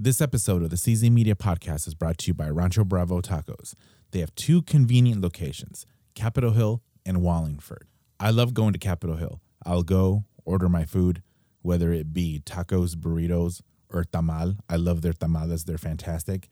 [0.00, 3.74] This episode of the CZ Media Podcast is brought to you by Rancho Bravo Tacos.
[4.12, 7.88] They have two convenient locations, Capitol Hill and Wallingford.
[8.20, 9.40] I love going to Capitol Hill.
[9.66, 11.20] I'll go order my food,
[11.62, 13.60] whether it be tacos, burritos,
[13.92, 14.58] or tamal.
[14.68, 16.48] I love their tamales, they're fantastic.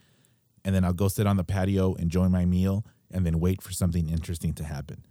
[0.64, 3.70] And then I'll go sit on the patio, enjoy my meal, and then wait for
[3.70, 5.04] something interesting to happen.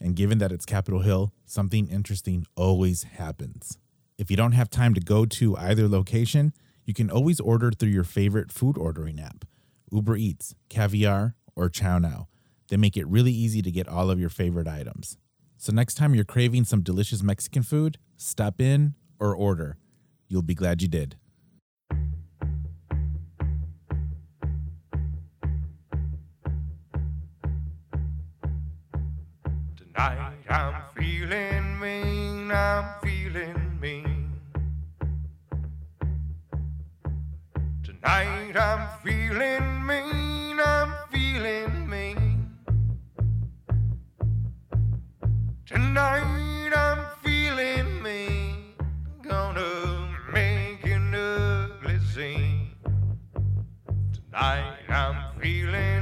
[0.00, 3.76] And given that it's Capitol Hill, something interesting always happens.
[4.16, 6.54] If you don't have time to go to either location,
[6.84, 9.44] you can always order through your favorite food ordering app
[9.90, 12.26] Uber Eats, Caviar, or ChowNow.
[12.68, 15.18] They make it really easy to get all of your favorite items.
[15.56, 19.78] So next time you're craving some delicious Mexican food, stop in or order.
[20.28, 21.16] You'll be glad you did.
[29.76, 34.13] Tonight I'm feeling mean, I'm feeling mean.
[38.04, 42.50] Tonight I'm feeling mean, I'm feeling mean.
[45.64, 48.74] Tonight I'm feeling mean,
[49.22, 52.76] gonna make an ugly scene.
[54.12, 55.93] Tonight I'm feeling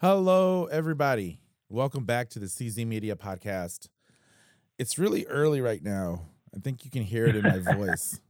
[0.00, 1.40] Hello, everybody.
[1.68, 3.88] Welcome back to the CZ Media Podcast.
[4.78, 6.26] It's really early right now.
[6.54, 8.20] I think you can hear it in my voice.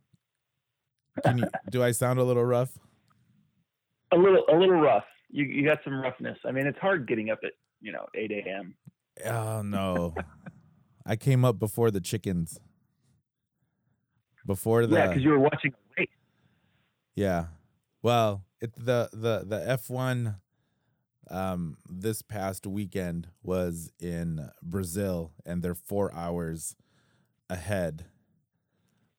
[1.22, 2.78] Can you, do I sound a little rough?
[4.12, 5.04] a little a little rough.
[5.30, 6.38] You you got some roughness.
[6.46, 7.52] I mean, it's hard getting up at
[7.82, 8.74] you know eight a.m.
[9.26, 10.14] Oh no.
[11.06, 12.58] I came up before the chickens.
[14.46, 16.08] Before the Yeah, because you were watching a race.
[17.14, 17.46] Yeah.
[18.02, 20.36] Well, it the the the F1
[21.30, 26.76] um this past weekend was in Brazil and they're 4 hours
[27.50, 28.06] ahead.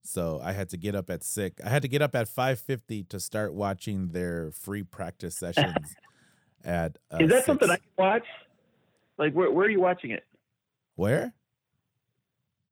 [0.02, 1.62] So I had to get up at 6.
[1.64, 5.96] I had to get up at 5:50 to start watching their free practice sessions
[6.64, 7.46] at uh, Is that 6.
[7.46, 8.26] something I can watch?
[9.18, 10.24] Like, where where are you watching it?
[10.96, 11.34] Where?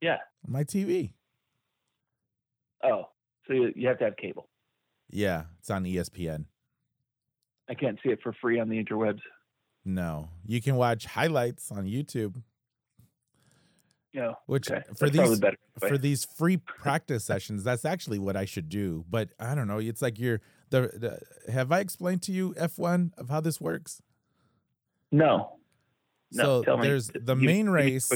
[0.02, 0.18] Yeah.
[0.48, 1.14] My TV.
[2.84, 3.10] Oh,
[3.48, 4.48] so you, you have to have cable.
[5.10, 6.46] Yeah, it's on ESPN.
[7.70, 9.20] I can't see it for free on the interwebs.
[9.86, 10.30] No.
[10.46, 12.42] You can watch highlights on YouTube.
[14.14, 14.82] You know, Which okay.
[14.98, 15.58] for That's these better.
[15.80, 19.06] for these free practice sessions, that's actually what I should do.
[19.10, 19.78] But I don't know.
[19.78, 20.42] It's like you're
[20.72, 24.02] the, the have I explained to you F1 of how this works?
[25.12, 25.52] no,
[26.32, 26.44] no.
[26.44, 26.88] so tell me.
[26.88, 28.12] there's the Give- main give me a race,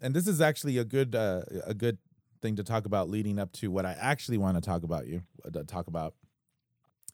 [0.00, 1.98] and this is actually a good uh, a good
[2.42, 5.22] thing to talk about leading up to what I actually want to talk about you
[5.44, 6.14] uh, to talk about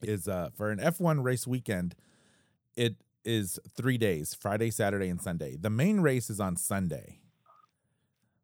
[0.02, 1.94] is uh for an F1 race weekend,
[2.76, 5.56] it is three days: Friday, Saturday, and Sunday.
[5.56, 7.20] The main race is on Sunday.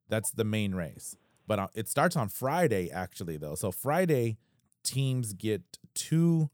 [0.08, 3.54] That's the main race, but uh, it starts on Friday actually though.
[3.54, 4.38] So Friday,
[4.84, 5.62] teams get
[5.94, 6.50] two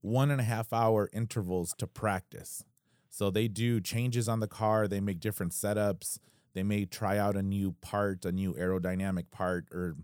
[0.00, 2.64] one and a half hour intervals to practice.
[3.10, 6.18] So they do changes on the car, they make different setups,
[6.54, 9.96] they may try out a new part, a new aerodynamic part or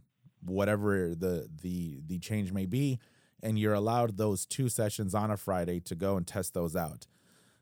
[0.44, 2.98] whatever the the the change may be
[3.44, 7.06] and you're allowed those two sessions on a Friday to go and test those out.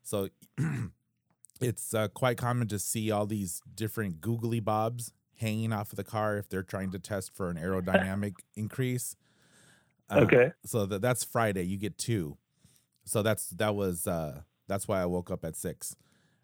[0.02, 0.28] So
[1.60, 6.04] it's uh, quite common to see all these different googly bobs hanging off of the
[6.04, 9.16] car if they're trying to test for an aerodynamic increase.
[10.08, 10.52] Uh, Okay.
[10.64, 11.64] So that that's Friday.
[11.64, 12.38] You get two.
[13.04, 15.96] So that's that was uh that's why I woke up at six.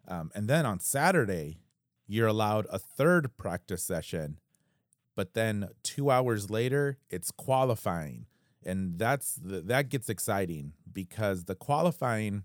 [0.07, 1.59] Um, and then on Saturday,
[2.07, 4.39] you're allowed a third practice session,
[5.15, 8.25] but then two hours later, it's qualifying,
[8.65, 12.43] and that's the, that gets exciting because the qualifying,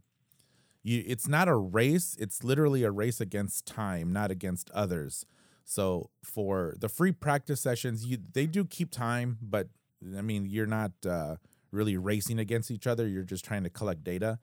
[0.82, 5.26] you it's not a race; it's literally a race against time, not against others.
[5.64, 9.68] So for the free practice sessions, you they do keep time, but
[10.16, 11.36] I mean you're not uh,
[11.70, 13.06] really racing against each other.
[13.06, 14.38] You're just trying to collect data,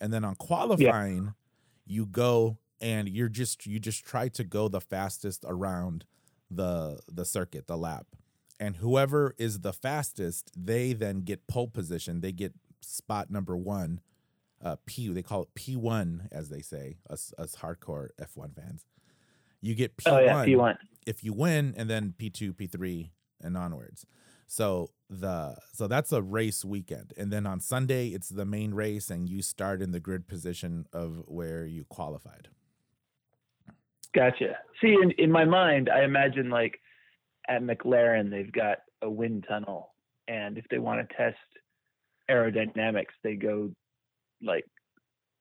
[0.00, 1.34] and then on qualifying,
[1.86, 6.04] you go and you're just you just try to go the fastest around
[6.50, 8.06] the the circuit, the lap,
[8.58, 12.20] and whoever is the fastest, they then get pole position.
[12.20, 14.00] They get spot number one.
[14.64, 18.52] Uh, P they call it P one as they say us us hardcore F one
[18.52, 18.86] fans.
[19.60, 20.74] You get P Oh one yeah, if you
[21.06, 23.10] if you win and then P2, P3
[23.42, 24.06] and onwards.
[24.46, 27.12] So the so that's a race weekend.
[27.16, 30.86] And then on Sunday it's the main race and you start in the grid position
[30.92, 32.48] of where you qualified.
[34.14, 34.58] Gotcha.
[34.80, 36.80] See, in, in my mind, I imagine like
[37.48, 39.94] at McLaren, they've got a wind tunnel,
[40.28, 41.36] and if they want to test
[42.30, 43.70] aerodynamics, they go
[44.42, 44.64] like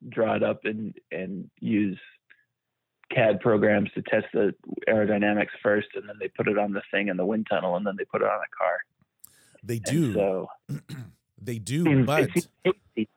[0.09, 1.97] draw it up and and use
[3.13, 4.53] CAD programs to test the
[4.89, 7.85] aerodynamics first, and then they put it on the thing in the wind tunnel, and
[7.85, 8.77] then they put it on a car.
[9.63, 10.13] They And do.
[10.13, 10.47] so
[11.41, 13.09] they do, seems, but it seems hasty.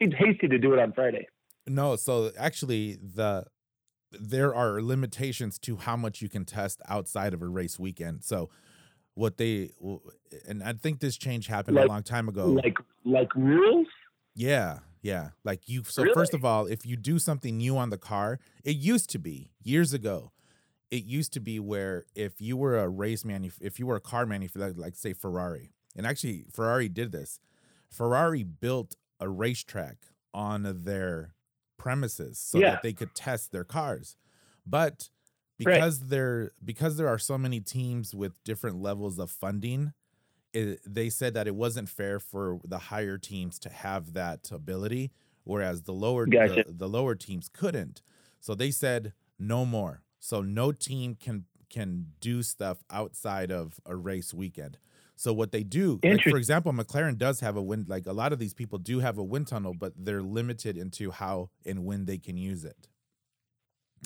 [0.00, 1.26] seems hasty to do it on Friday.
[1.66, 3.44] no, so actually the
[4.20, 8.24] there are limitations to how much you can test outside of a race weekend.
[8.24, 8.50] So
[9.14, 9.70] what they
[10.48, 12.46] and I think this change happened a long time ago.
[12.46, 13.86] Like like rules.
[14.34, 15.30] Yeah, yeah.
[15.44, 18.76] Like you so first of all, if you do something new on the car, it
[18.76, 20.32] used to be years ago.
[20.90, 24.00] It used to be where if you were a race man, if you were a
[24.00, 25.72] car manufacturer like, like say Ferrari.
[25.96, 27.38] And actually Ferrari did this.
[27.90, 29.98] Ferrari built a racetrack
[30.34, 31.34] on their
[31.82, 32.70] premises so Yeah.
[32.70, 34.16] that they could test their cars.
[34.64, 35.10] But
[35.64, 35.88] Right.
[35.88, 39.92] because there because there are so many teams with different levels of funding,
[40.52, 45.12] it, they said that it wasn't fair for the higher teams to have that ability,
[45.44, 46.64] whereas the lower Gotcha.
[46.66, 48.02] the, the lower teams couldn't.
[48.40, 50.02] So they said no more.
[50.20, 54.78] So no team can can do stuff outside of a race weekend.
[55.16, 57.88] So what they do, like for example, McLaren does have a wind.
[57.88, 61.10] Like a lot of these people do have a wind tunnel, but they're limited into
[61.10, 62.88] how and when they can use it.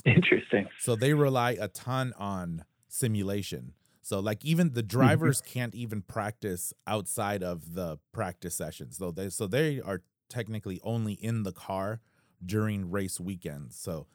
[0.05, 0.67] Interesting.
[0.79, 3.73] So they rely a ton on simulation.
[4.01, 4.99] So like even the mm-hmm.
[4.99, 8.97] drivers can't even practice outside of the practice sessions.
[8.97, 12.01] So they so they are technically only in the car
[12.45, 13.75] during race weekends.
[13.77, 14.07] So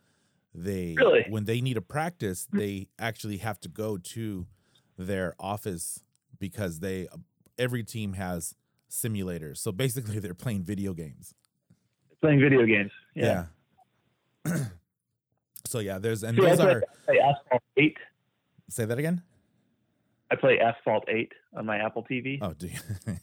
[0.54, 1.24] they Really?
[1.28, 4.46] when they need a practice, they actually have to go to
[4.98, 6.00] their office
[6.38, 7.08] because they
[7.58, 8.54] every team has
[8.90, 9.58] simulators.
[9.58, 11.34] So basically they're playing video games.
[12.20, 12.90] Playing video games.
[13.14, 13.46] Yeah.
[14.46, 14.64] Yeah.
[15.66, 17.96] so yeah, there's and See, those play, are I play Asphalt Eight.
[18.68, 19.22] say that again?
[20.30, 22.38] I play Asphalt Eight on my Apple TV.
[22.42, 22.78] Oh, do you?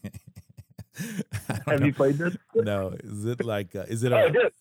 [1.66, 1.86] Have know.
[1.86, 2.36] you played this?
[2.56, 4.52] No, is it like uh, is it Oh, a.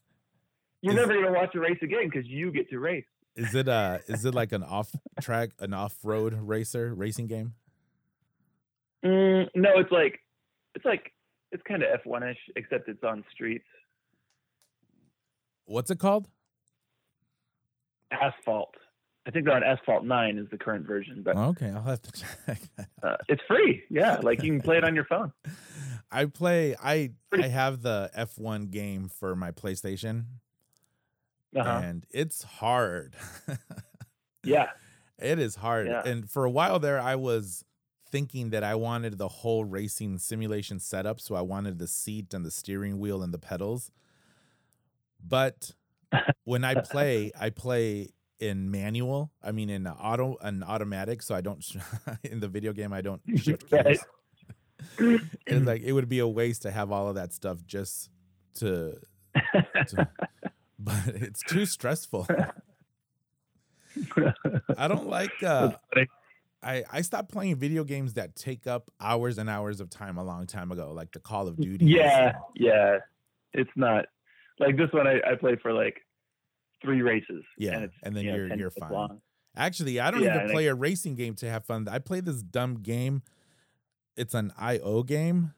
[0.82, 3.04] You're is- never gonna watch a race again because you get to race.
[3.36, 7.54] is it a is it like an off track an off road racer racing game?
[9.04, 10.20] Mm, no, it's like
[10.74, 11.12] it's like
[11.52, 13.64] it's kind of F1 ish, except it's on streets.
[15.66, 16.28] What's it called?
[18.10, 18.74] Asphalt.
[19.26, 22.12] I think they're on Asphalt Nine is the current version, but Okay, I'll have to
[22.12, 22.58] check.
[23.02, 23.82] Uh, it's free.
[23.90, 25.32] Yeah, like you can play it on your phone.
[26.10, 30.24] I play I I have the F1 game for my PlayStation
[31.56, 31.80] Uh-huh.
[31.82, 33.14] and it's hard.
[34.44, 34.70] Yeah,
[35.18, 35.88] It is hard.
[35.88, 36.02] Yeah.
[36.06, 37.64] And for a while there, I was
[38.10, 41.20] thinking that I wanted the whole racing simulation setup.
[41.20, 43.90] So I wanted the seat and the steering wheel and the pedals.
[45.22, 45.72] But
[46.44, 49.32] when I play, I play in manual.
[49.42, 51.20] I mean, in auto and automatic.
[51.22, 51.62] So I don't,
[52.22, 53.98] in the video game, I don't shift gears.
[54.98, 58.08] it's like, it would be a waste to have all of that stuff just
[58.54, 58.96] to,
[59.88, 60.08] to
[61.06, 62.26] but it's too stressful.
[64.76, 65.72] I don't like, uh,
[66.62, 70.24] I, I stopped playing video games that take up hours and hours of time a
[70.24, 71.84] long time ago, like the Call of Duty.
[71.86, 72.98] yeah, yeah.
[73.54, 74.06] It's not
[74.58, 75.06] like this one.
[75.06, 75.96] I, I played for like
[76.82, 77.44] three races.
[77.56, 78.92] Yeah, and, and then you know, you're- you're fine.
[78.92, 79.20] long.
[79.56, 81.88] Actually, I don't Yeah, even play a racing game to have fun.
[81.88, 83.22] I play this dumb game.
[84.16, 85.54] It's an IO game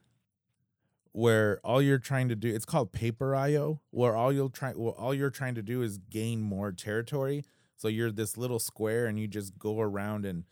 [1.13, 4.95] where all you're trying to do it's called Paper IO, where all you'll try well,
[4.99, 7.45] all you're trying to do is gain more territory.
[7.77, 10.45] So you're this little square and you just go around and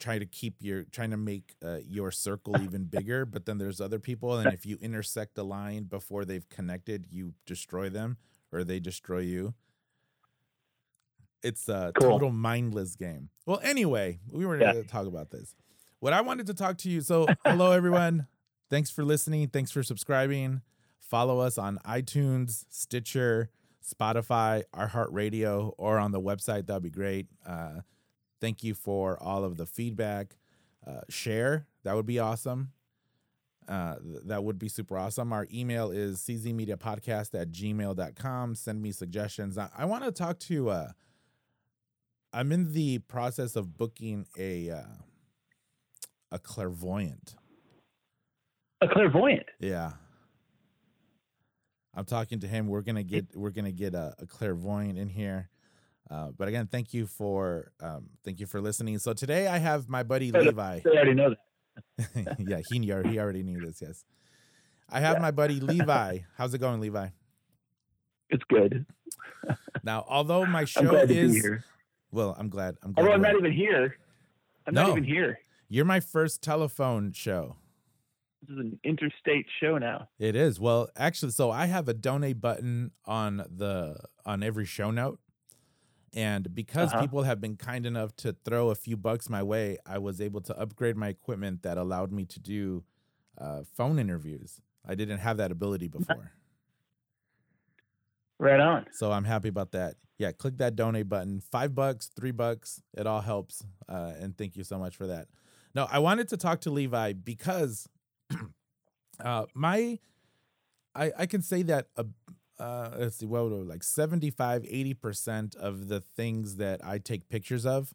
[0.00, 3.80] try to keep your trying to make uh, your circle even bigger, but then there's
[3.80, 8.16] other people and if you intersect a line before they've connected, you destroy them
[8.52, 9.54] or they destroy you.
[11.42, 12.10] It's a Cool.
[12.10, 13.30] total mindless game.
[13.46, 14.72] Well, anyway, we were Yeah.
[14.72, 15.54] going to talk about this.
[16.00, 17.00] What I wanted to talk to you.
[17.00, 18.26] So, hello everyone.
[18.70, 19.48] Thanks for listening.
[19.48, 20.62] Thanks for subscribing.
[21.00, 23.50] Follow us on iTunes, Stitcher,
[23.84, 26.66] Spotify, iHeartRadio, or on the website.
[26.66, 27.26] That'd be great.
[27.44, 27.80] Uh,
[28.40, 30.36] Thank you for all of the feedback.
[30.86, 32.72] Uh, share, that would be awesome.
[33.68, 35.32] Uh, th- that would be super awesome.
[35.32, 38.54] Our email is czmediapodcast at gmail.com.
[38.54, 39.58] Send me suggestions.
[39.58, 40.88] I, I want to talk to, uh,
[42.32, 44.82] I'm in the process of booking a, uh,
[46.32, 47.34] a clairvoyant.
[48.82, 49.46] A clairvoyant.
[49.58, 49.92] Yeah.
[51.94, 52.66] I'm talking to him.
[52.68, 55.50] We're gonna get we're gonna get a, a clairvoyant in here.
[56.10, 58.98] Uh, but again, thank you for um, thank you for listening.
[58.98, 60.80] So today I have my buddy Yeah, Levi.
[60.84, 62.36] They already know that.
[62.48, 63.82] yeah, he knew, he already knew this.
[63.82, 64.04] Yes,
[64.88, 65.22] I have Yeah.
[65.22, 66.18] my buddy Levi.
[66.36, 67.08] How's it going, Levi?
[68.30, 68.86] It's good.
[69.82, 71.46] Now, although my show glad to be is
[72.12, 72.76] well, I'm glad.
[72.82, 73.02] I'm glad.
[73.02, 73.96] Although I'm not even here.
[74.66, 74.82] I'm No.
[74.82, 75.38] not even here.
[75.68, 77.56] You're my first telephone show.
[78.42, 80.08] This is an interstate show now.
[80.18, 80.58] It is.
[80.58, 85.18] Well, actually, so I have a donate button on the on every show note.
[86.12, 87.02] And because Uh-huh.
[87.02, 90.40] people have been kind enough to throw a few bucks my way, I was able
[90.42, 92.82] to upgrade my equipment that allowed me to do
[93.38, 94.60] uh, phone interviews.
[94.86, 96.32] I didn't have that ability before.
[98.38, 98.86] Right on.
[98.92, 99.96] So I'm happy about that.
[100.18, 101.40] Yeah, click that donate button.
[101.40, 103.64] Five bucks, three bucks, it all helps.
[103.88, 105.28] Uh, and thank you so much for that.
[105.74, 107.86] No, I wanted to talk to Levi because
[109.24, 109.98] uh, my,
[110.94, 112.04] I, I can say that, uh,
[112.58, 117.64] uh, let's see, what would like 75, 80% of the things that I take pictures
[117.64, 117.94] of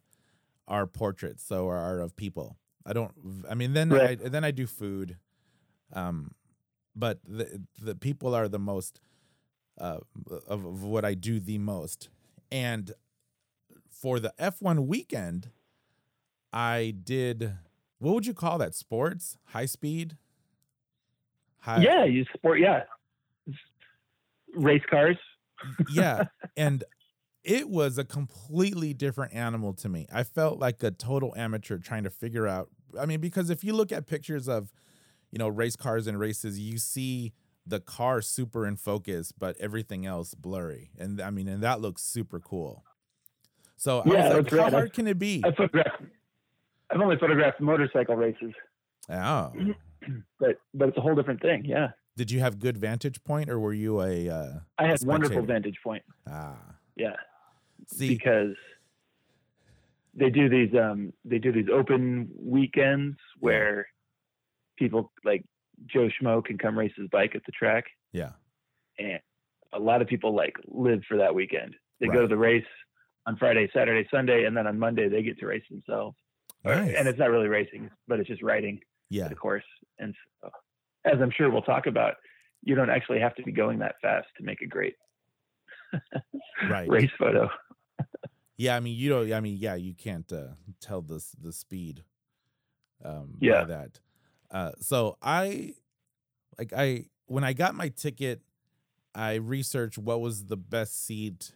[0.66, 1.44] are portraits.
[1.44, 2.56] So are, of people.
[2.84, 3.12] I don't,
[3.48, 4.20] I mean, then Right.
[4.24, 5.16] I, then I do food.
[5.92, 6.32] Um,
[6.94, 9.00] but the, the people are the most,
[9.78, 9.98] uh,
[10.48, 12.08] of, of what I do the most.
[12.50, 12.92] And
[13.90, 15.50] for the F1 weekend,
[16.52, 17.52] I did
[17.98, 18.74] what would you call that?
[18.74, 19.38] Sports?
[19.46, 20.16] High speed?
[21.66, 22.60] High, yeah, you sport.
[22.60, 22.84] Yeah,
[24.54, 25.16] race cars.
[25.90, 26.24] yeah.
[26.56, 26.84] And
[27.44, 30.06] it was a completely different animal to me.
[30.10, 32.70] I felt like a total amateur trying to figure out.
[32.98, 34.72] I mean, because if you look at pictures of,
[35.30, 37.34] you know, race cars and races, you see
[37.66, 40.92] the car super in focus, but everything else blurry.
[40.98, 42.84] And I mean, and that looks super cool.
[43.76, 44.72] So I Yeah, was like, how right.
[44.72, 45.42] hard can it be?
[45.44, 46.04] I photographed.
[46.90, 48.52] I've only photographed motorcycle races,
[49.10, 49.52] Oh.
[50.40, 51.64] but but it's a whole different thing.
[51.64, 55.42] Yeah, Did you have good vantage point or were you a uh I had wonderful
[55.42, 56.02] vantage point.
[56.28, 56.56] ah
[56.96, 57.16] Yeah,
[57.86, 58.54] see because
[60.14, 63.86] they do these um they do these open weekends where
[64.78, 65.44] people like
[65.86, 68.32] Joe Schmo can come race his bike at the track, yeah.
[68.98, 69.20] and
[69.72, 71.74] a lot of people like live for that weekend.
[72.00, 72.64] They go to the race
[73.26, 76.16] on Friday, Saturday, Sunday, and then on Monday they get to race themselves.
[76.64, 76.94] Nice.
[76.96, 79.28] And it's not really racing, but it's just riding yeah.
[79.28, 79.64] the course.
[79.98, 80.50] And so,
[81.04, 82.14] as I'm sure we'll talk about,
[82.62, 84.96] you don't actually have to be going that fast to make a great
[86.70, 86.88] Right.
[86.88, 87.48] race photo.
[88.58, 89.30] Yeah, I mean, you don't.
[89.34, 92.04] I mean, yeah, you can't uh, tell the the speed.
[93.04, 93.60] Um, Yeah.
[93.60, 94.00] By that.
[94.50, 95.74] Uh, so I,
[96.58, 98.40] like, I when I got my ticket,
[99.14, 101.52] I researched what was the best seat,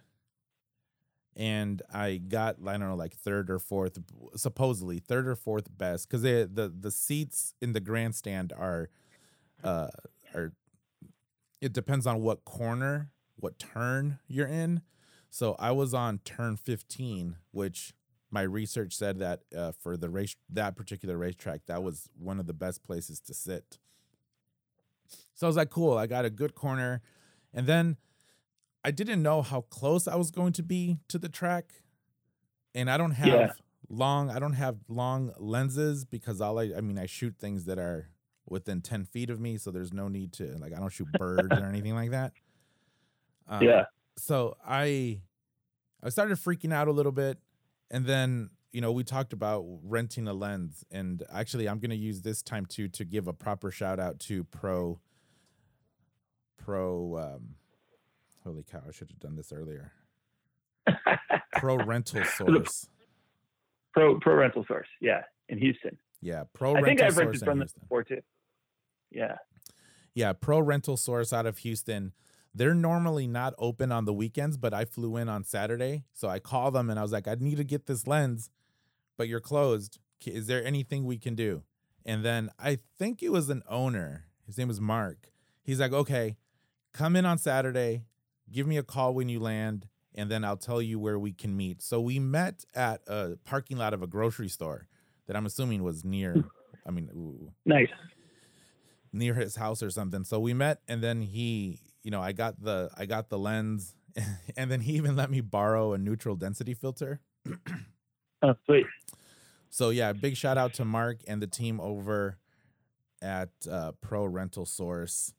[1.37, 3.99] and I got I don't know like third or fourth,
[4.37, 8.91] supposedly third or fourth best because the the seats in the grandstand are,
[9.63, 9.89] uh,
[10.35, 10.53] are.
[11.61, 14.83] It depends on what corner, what turn you're in.
[15.29, 17.93] So I was on turn 15, which
[18.31, 22.47] my research said that uh, for the race that particular racetrack, that was one of
[22.47, 23.79] the best places to sit.
[25.35, 27.03] So I was like, cool, I got a good corner.
[27.53, 27.97] And then
[28.85, 31.83] I didn't know how close I was going to be to the track.
[32.75, 33.49] And I don't have Yeah.
[33.89, 37.79] long, I don't have long lenses because all I I mean I shoot things that
[37.79, 38.09] are
[38.49, 39.57] within 10 feet of me.
[39.59, 42.33] So there's no need to like I don't shoot birds or anything like that.
[43.49, 43.85] Um, yeah.
[44.17, 45.21] so I
[46.03, 47.39] I started freaking out a little bit
[47.91, 51.97] and then you know we talked about renting a lens and actually I'm going to
[51.97, 55.01] use this time too to give a proper shout out to Pro
[56.57, 57.55] Pro um
[58.45, 59.93] holy cow I should have done this earlier.
[61.55, 62.87] Pro Rental Source.
[63.93, 64.89] pro pro rental source.
[65.01, 65.99] Yeah, in Houston.
[66.23, 66.85] Yeah, Pro rental source.
[66.85, 68.21] I think I've rented from them before too.
[69.11, 69.37] Yeah.
[70.15, 72.13] Yeah, Pro Rental Source out of Houston.
[72.55, 76.05] They're normally not open on the weekends, but I flew in on Saturday.
[76.13, 78.51] So I called them and I was like, I need to get this lens,
[79.17, 79.99] but you're closed.
[80.27, 81.63] Is there anything we can do?
[82.05, 84.25] And then I think it was an owner.
[84.47, 85.31] His name was Mark.
[85.63, 86.37] He's like, okay,
[86.93, 88.03] come in on Saturday,
[88.53, 91.57] give me a call when you land, and then I'll tell you where we can
[91.57, 91.83] meet.
[91.83, 94.87] So we met at a parking lot of a grocery store
[95.27, 96.45] that I'm assuming was near,
[96.87, 97.89] I mean, ooh, Nice.
[99.13, 100.25] near his house or something.
[100.25, 103.95] So we met and then he, you know, I got the I got the lens
[104.57, 107.21] and then he even let me borrow a neutral density filter.
[108.43, 108.87] Oh, sweet.
[109.69, 112.39] So yeah, big shout out to Mark and the team over
[113.21, 115.35] at uh, Pro Rental Source.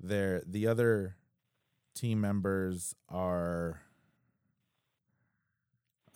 [0.00, 1.16] There, the other
[1.98, 3.80] team members are.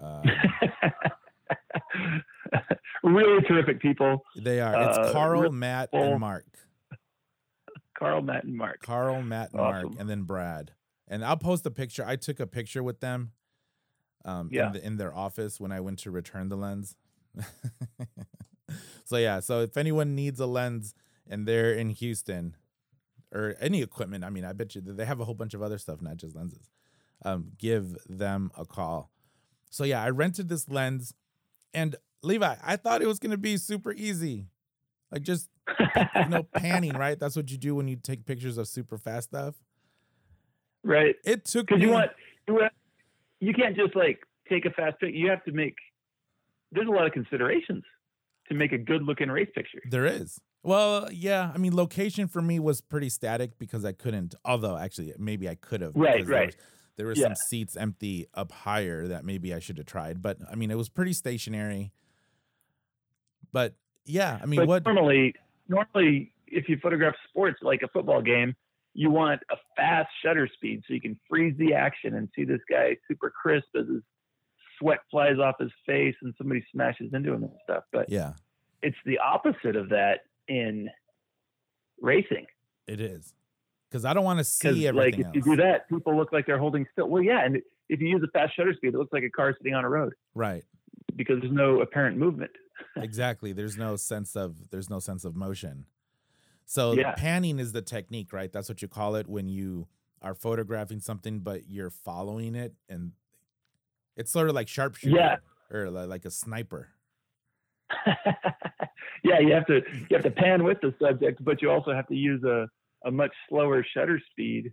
[0.03, 0.23] Uh,
[3.05, 4.25] really terrific people.
[4.37, 4.89] they are.
[4.89, 6.13] It's Uh, Carl, Rip- Matt, Paul.
[6.13, 6.45] and Mark.
[7.99, 8.81] Carl, Matt, and Mark.
[8.83, 10.73] Carl, Matt, and Mark, and then Brad.
[11.09, 12.05] And I'll post a picture.
[12.07, 13.33] I took a picture with them
[14.25, 14.69] um, Yeah.
[14.69, 16.97] in, the, in their office when I went to return the lens.
[19.05, 19.41] so, yeah.
[19.41, 20.95] So, if anyone needs a lens
[21.29, 22.57] and they're in Houston
[23.33, 25.79] or any equipment, I mean, I bet you they have a whole bunch of other
[25.79, 26.71] stuff, not just lenses,
[27.25, 29.11] um, give them a call.
[29.71, 31.15] So, yeah, I rented this lens.
[31.73, 34.47] And Levi, I thought it was going to be super easy.
[35.11, 35.49] Like just
[35.79, 37.19] you know, panning, right?
[37.19, 39.55] That's what you do when you take pictures of super fast stuff.
[40.85, 41.17] right.
[41.25, 42.11] It took Because me, you want
[42.49, 42.73] you want
[43.41, 45.15] you can't just like take a fast pic.
[45.15, 45.75] You have to make.
[46.71, 47.85] There's a lot of considerations
[48.49, 49.81] to make a good looking race picture.
[49.85, 50.41] there is.
[50.63, 54.35] Well, yeah, I mean, location for me was pretty static because I couldn't.
[54.45, 55.93] Although, actually, maybe I could have.
[55.97, 56.47] Right, because there right.
[56.47, 56.57] was-
[56.97, 57.23] There were Yeah.
[57.29, 60.77] some seats empty up higher that maybe I should have tried, but I mean, it
[60.77, 61.91] was pretty stationary.
[63.51, 64.85] But yeah, I mean, but what?
[64.85, 65.35] normally,
[65.69, 68.55] normally, if you photograph sports like a football game,
[68.93, 72.61] you want a fast shutter speed so you can freeze the action and see this
[72.69, 74.03] guy super crisp as his
[74.79, 77.85] sweat flies off his face and somebody smashes into him and stuff.
[77.91, 78.35] But Yeah,
[78.83, 80.25] it's the opposite of that
[80.61, 80.89] in
[82.01, 82.47] racing.
[82.87, 83.33] it is
[83.89, 85.35] because I don't want to see like everything if else.
[85.37, 87.09] you do that, people look like they're holding still.
[87.09, 87.57] Well, yeah, and
[87.89, 89.89] if you use a fast shutter speed, it looks like a car sitting on a
[89.89, 90.65] road right.
[91.17, 92.51] because there's no apparent movement.
[92.97, 95.85] exactly there's no sense of there's no sense of motion
[96.65, 97.13] so Yeah.
[97.17, 99.87] panning is the technique right that's what you call it when you
[100.21, 103.13] are photographing something but you're following it and
[104.17, 105.37] it's sort of like sharpshooter Yeah.
[105.71, 106.89] or like a sniper
[109.23, 112.07] yeah, you have to you have to pan with the subject, but you also have
[112.09, 112.69] to use a,
[113.05, 114.73] a much slower shutter speed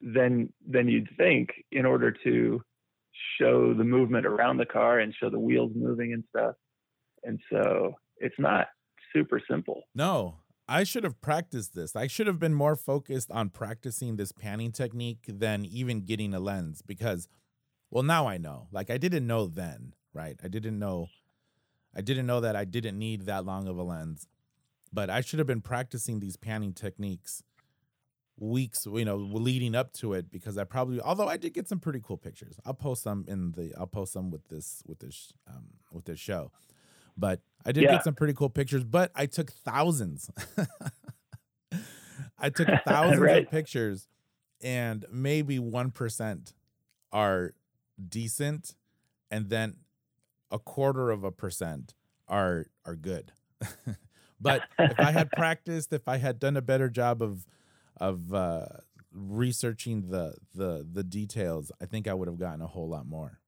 [0.00, 2.60] than than you'd think in order to
[3.38, 6.54] show the movement around the car and show the wheels moving and stuff.
[7.22, 8.68] And so it's not
[9.12, 9.82] super simple.
[9.94, 14.32] no i should have practiced this i should have been more focused on practicing this
[14.32, 17.28] panning technique than even getting a lens because
[17.90, 21.06] well now i know like i didn't know then right i didn't know
[21.96, 24.26] i didn't know that i didn't need that long of a lens
[24.92, 27.42] but i should have been practicing these panning techniques
[28.36, 31.78] weeks you know leading up to it because i probably although i did get some
[31.78, 35.32] pretty cool pictures i'll post some in the i'll post some with this with this
[35.48, 36.50] um with this show
[37.16, 37.92] but i did Yeah.
[37.92, 40.30] get some pretty cool pictures but i took thousands
[42.38, 43.44] i took thousands Right.
[43.44, 44.08] of pictures
[44.62, 46.52] and maybe 1%
[47.12, 47.54] are
[48.08, 48.74] decent
[49.30, 49.76] and then
[50.54, 51.94] a quarter of a percent
[52.28, 53.32] are are good.
[54.40, 57.46] But if i had practiced if i had done a better job of
[57.96, 58.66] of uh
[59.12, 63.40] researching the the the details i think i would have gotten a whole lot more.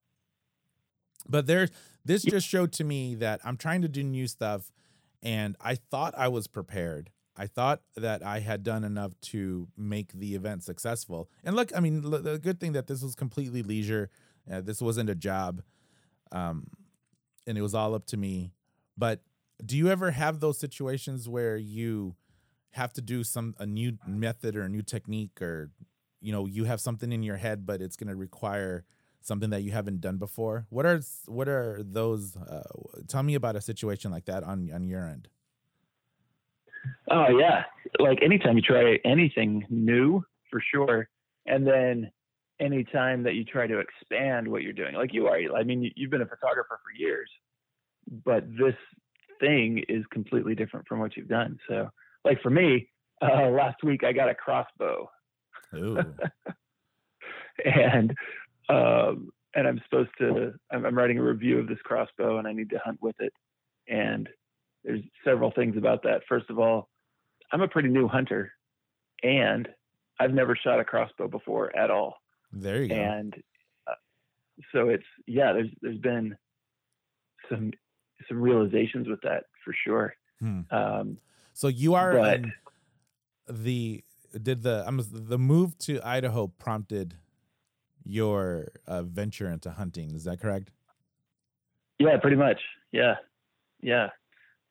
[1.28, 1.68] But there
[2.04, 4.72] this just showed to me that i'm trying to do new stuff
[5.22, 7.10] and i thought i was prepared.
[7.36, 11.28] I thought that i had done enough to make the event successful.
[11.44, 14.08] And look i mean the good thing that this was completely leisure
[14.50, 15.62] uh, this wasn't a job.
[16.32, 16.68] Um
[17.46, 18.52] and it was all up to me.
[18.96, 19.20] But
[19.64, 22.16] do you ever have those situations where you
[22.70, 25.70] have to do some a new method or a new technique or
[26.20, 28.84] you know you have something in your head but it's going to require
[29.26, 30.66] something that you haven't done before?
[30.70, 32.62] What are what are those uh,
[33.08, 35.28] tell me about a situation like that on on your end.
[37.10, 37.64] Oh yeah,
[37.98, 41.08] like anytime you try anything new, for sure,
[41.46, 42.10] and then
[42.60, 45.38] anytime that you try to expand what you're doing, like you are.
[45.56, 47.30] I mean, you- you've been a photographer for years,
[48.24, 48.74] but this
[49.40, 51.58] thing is completely different from what you've done.
[51.68, 51.90] So,
[52.24, 52.88] like for me,
[53.22, 55.10] uh, last week I got a crossbow,
[57.64, 58.14] and
[58.68, 60.52] um, and I'm supposed to.
[60.70, 63.32] I'm, I'm writing a review of this crossbow, and I need to hunt with it.
[63.88, 64.28] And
[64.84, 66.22] there's several things about that.
[66.28, 66.88] First of all,
[67.52, 68.52] I'm a pretty new hunter,
[69.22, 69.68] and
[70.18, 72.16] I've never shot a crossbow before at all.
[72.60, 73.34] There you go And
[73.86, 73.92] uh,
[74.72, 75.52] so it's yeah.
[75.52, 76.36] There's there's been
[77.48, 77.72] some
[78.28, 80.14] some realizations with that for sure.
[80.40, 80.60] Hmm.
[80.70, 81.18] Um,
[81.52, 82.42] so you are but-
[83.48, 84.02] the
[84.42, 87.14] did the I'm the move to idaho prompted
[88.04, 90.70] your uh, venture into hunting is that correct
[91.98, 92.60] yeah, pretty much.
[92.92, 93.14] Yeah,
[93.80, 94.10] yeah.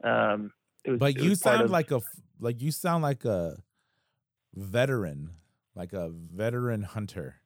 [0.03, 0.51] Um,
[0.83, 2.01] it was, But you sound of- like a
[2.39, 3.57] like you sound like a
[4.53, 5.31] veteran,
[5.73, 7.37] like a veteran hunter.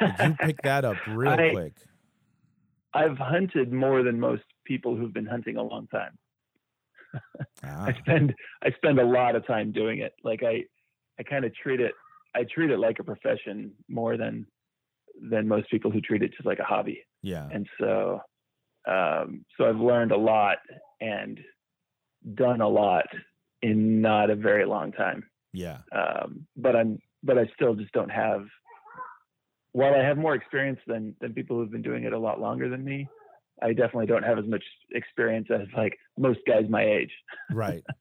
[0.00, 1.74] Like you pick that up real I- quick.
[2.92, 6.18] I've hunted more than most people who've been hunting a long time.
[7.64, 10.12] Ah, I spend I spend a lot of time doing it.
[10.22, 10.62] Like I
[11.18, 11.92] I kind of treat it
[12.34, 14.46] I treat it like a profession more than
[15.30, 17.02] than most people who treat it just like a hobby.
[17.22, 17.48] yeah.
[17.52, 18.20] And so
[18.88, 20.58] um so I've learned a lot
[21.00, 21.38] and
[22.34, 23.06] done a lot
[23.62, 25.28] in not a very long time.
[25.52, 25.78] Yeah.
[25.92, 28.42] Um but I'm but I still just don't have
[29.72, 32.68] while I have more experience than than people who've been doing it a lot longer
[32.68, 33.08] than me,
[33.62, 37.12] I definitely don't have as much experience as like most guys my age
[37.50, 37.84] Right.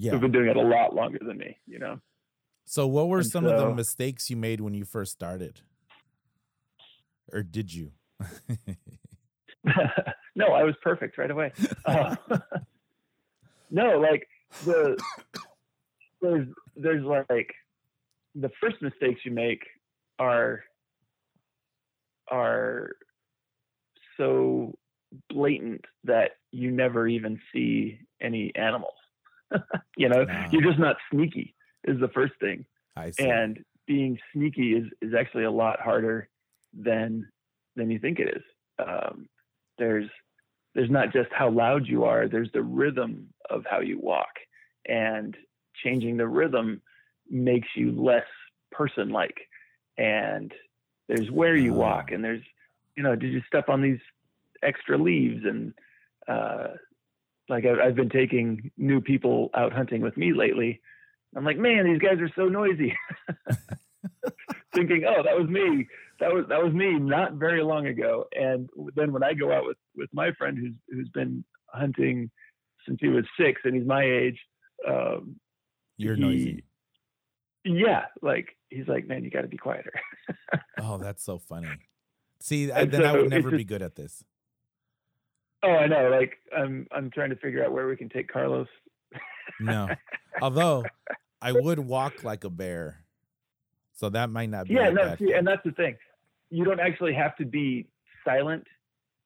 [0.00, 0.12] Yeah.
[0.12, 1.98] who've been doing it a lot longer than me, you know.
[2.66, 5.62] So, what were And some of the mistakes you made when you first started?
[7.32, 7.90] Or did you?
[10.36, 11.52] no, I was perfect right away.
[11.84, 12.14] Uh,
[13.70, 14.28] no, like
[14.64, 15.02] the
[16.22, 17.52] there's there's like
[18.34, 19.62] the first mistakes you make
[20.18, 20.64] are
[22.30, 22.90] are
[24.16, 24.76] so
[25.30, 28.94] blatant that you never even see any animals.
[29.96, 31.54] you know, you're just not sneaky
[31.84, 32.64] is the first thing.
[32.96, 33.24] I see.
[33.24, 36.28] and being sneaky is is actually a lot harder
[36.78, 37.26] than
[37.76, 38.42] than you think it is.
[38.78, 39.28] Um,
[39.78, 40.08] there's
[40.74, 42.28] there's not just how loud you are.
[42.28, 44.32] There's the rhythm of how you walk,
[44.86, 45.36] and
[45.82, 46.82] changing the rhythm
[47.30, 48.26] makes you less
[48.70, 49.36] person-like.
[49.98, 50.52] And
[51.08, 51.78] there's where you Ah.
[51.78, 52.42] walk, and there's
[52.96, 54.00] you know, did you step on these
[54.62, 55.72] extra leaves and
[56.26, 56.68] uh,
[57.48, 60.80] like I've, I've been taking new people out hunting with me lately.
[61.36, 62.92] I'm like, man, these guys are so noisy.
[64.74, 65.86] Thinking, oh, that was me.
[66.20, 68.26] That was that was me not very long ago.
[68.34, 72.30] And then when I go out with with my friend who's who's been hunting
[72.86, 74.38] since he was six and he's my age,
[74.86, 75.36] um,
[75.96, 76.64] You're he- noisy.
[77.76, 79.92] Yeah, like he's like, man, you got to be quieter.
[80.80, 81.68] Oh, that's so funny.
[82.40, 84.22] See, I, then I would never be good at this.
[85.64, 86.08] oh, I know.
[86.08, 88.68] Like I'm I'm trying to figure out where we can take Carlos.
[89.60, 89.88] No.
[90.40, 90.84] Although
[91.42, 93.04] I would walk like a bear.
[93.94, 95.96] So that might not be yeah no see, and that's the thing
[96.50, 97.88] you don't actually have to be
[98.24, 98.64] silent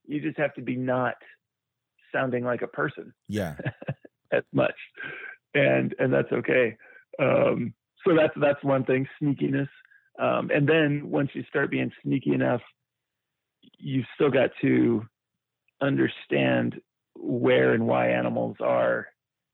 [0.07, 1.14] you just have to be not
[2.11, 3.57] sounding like a person Yeah.
[4.33, 4.74] as much
[5.55, 6.76] and and that's okay
[7.20, 7.74] um
[8.07, 9.69] so that's that's one thing sneakiness
[10.19, 12.61] um and then once you start being sneaky enough
[13.79, 15.05] you've still got to
[15.81, 16.81] understand
[17.17, 19.07] where and why animals are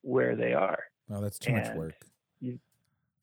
[0.03, 0.79] where they are
[1.11, 1.95] Oh, that's too much And- work.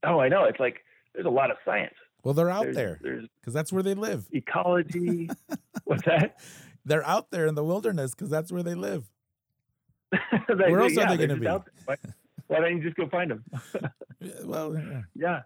[0.04, 0.84] oh i know it's like
[1.14, 4.28] there's a lot of science Well, they're out there's, there because that's where they live.
[4.32, 5.30] ecology
[5.86, 6.38] what's that
[6.88, 9.10] They're out there in the wilderness because that's where they live.
[10.48, 11.96] They- Where else are yeah, they they're gonna just be?
[12.48, 13.44] Why, don't you just go find them?
[14.44, 15.02] Well, yeah.
[15.14, 15.42] yeah.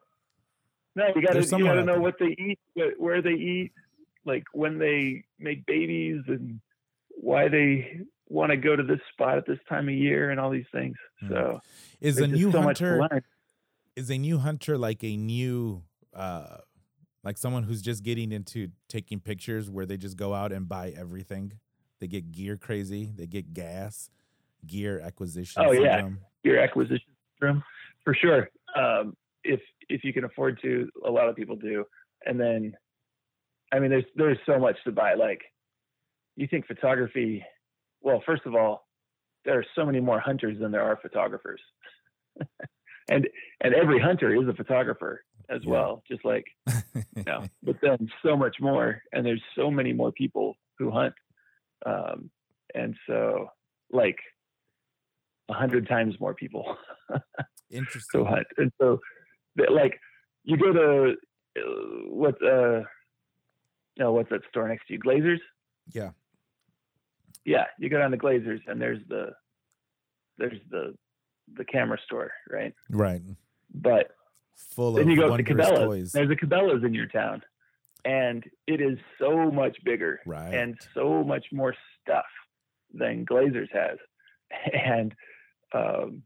[0.96, 2.02] No, you gotta you gotta know there.
[2.02, 2.60] what they eat,
[2.98, 3.72] where they eat,
[4.26, 6.62] like when they make babies, and
[7.10, 10.50] why they want to go to this spot at this time of year, and all
[10.50, 10.96] these things.
[11.20, 11.30] Hmm.
[11.30, 11.60] So
[12.00, 13.22] is a new so hunter
[13.96, 15.84] is a new hunter like a new
[16.14, 16.58] uh
[17.24, 20.94] like someone who's just getting into taking pictures where they just go out and buy
[20.98, 21.52] everything
[22.00, 24.10] they get gear crazy they get gas
[24.66, 26.08] gear acquisition Oh, yeah.
[26.44, 27.64] Your acquisition room
[28.04, 28.50] for sure.
[28.76, 31.86] Um, if if you can afford to, a lot of people do.
[32.26, 32.74] And then,
[33.72, 35.14] I mean, there's there's so much to buy.
[35.14, 35.42] Like,
[36.36, 37.44] you think photography?
[38.02, 38.86] Well, first of all,
[39.46, 41.62] there are so many more hunters than there are photographers,
[43.10, 43.28] and
[43.62, 45.72] and every hunter is a photographer as Yeah.
[45.72, 46.46] well, just like
[47.16, 47.46] you know.
[47.64, 51.14] But then so much more, and there's so many more people who hunt,
[51.86, 52.30] um,
[52.76, 53.50] and so
[53.92, 54.18] like
[55.50, 56.78] a hundred times more people.
[57.72, 58.22] Interesting.
[58.22, 59.00] who hunt, and so
[59.72, 60.00] like
[60.44, 61.16] you go to
[61.58, 61.62] uh,
[62.08, 62.82] what uh
[63.98, 65.00] no what's that store next to you?
[65.00, 65.42] Glazer's?
[65.94, 66.12] Yeah.
[67.46, 69.32] Yeah you go down to Glazer's and there's the
[70.38, 70.96] there's the
[71.58, 72.74] the camera store right?
[72.90, 73.22] Right.
[73.74, 74.12] But
[74.56, 75.80] full then of you go to Cabela's.
[75.80, 76.12] toys.
[76.12, 77.42] There's a Cabela's in your town
[78.06, 80.54] and it is so much bigger right.
[80.54, 82.26] and so much more stuff
[82.94, 83.98] than Glazer's has.
[84.74, 85.14] And
[85.74, 86.24] um,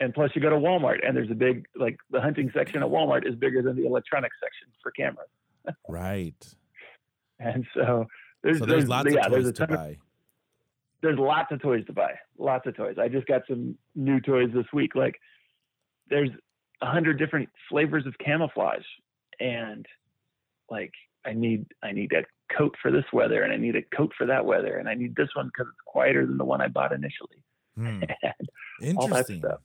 [0.00, 2.88] and plus you go to Walmart and there's a big like the hunting section at
[2.88, 5.28] Walmart is bigger than the electronics section for cameras.
[5.88, 6.54] right
[7.38, 8.06] And so
[8.42, 9.96] there's so there's, lots yeah, of there's toys to ton of,
[11.02, 12.12] there's lots of toys to buy.
[12.38, 12.96] Lots of toys.
[13.00, 14.94] I just got some new toys this week.
[14.94, 15.16] Like
[16.08, 16.30] there's
[16.82, 18.84] a hundred different flavors of camouflage
[19.40, 19.86] and
[20.70, 20.92] like
[21.24, 22.24] I need I need a
[22.56, 25.16] coat for this weather and I need a coat for that weather and I need
[25.16, 27.42] this one because it's quieter than the one I bought initially.
[27.76, 28.02] Hmm.
[28.82, 29.60] And all that interesting stuff.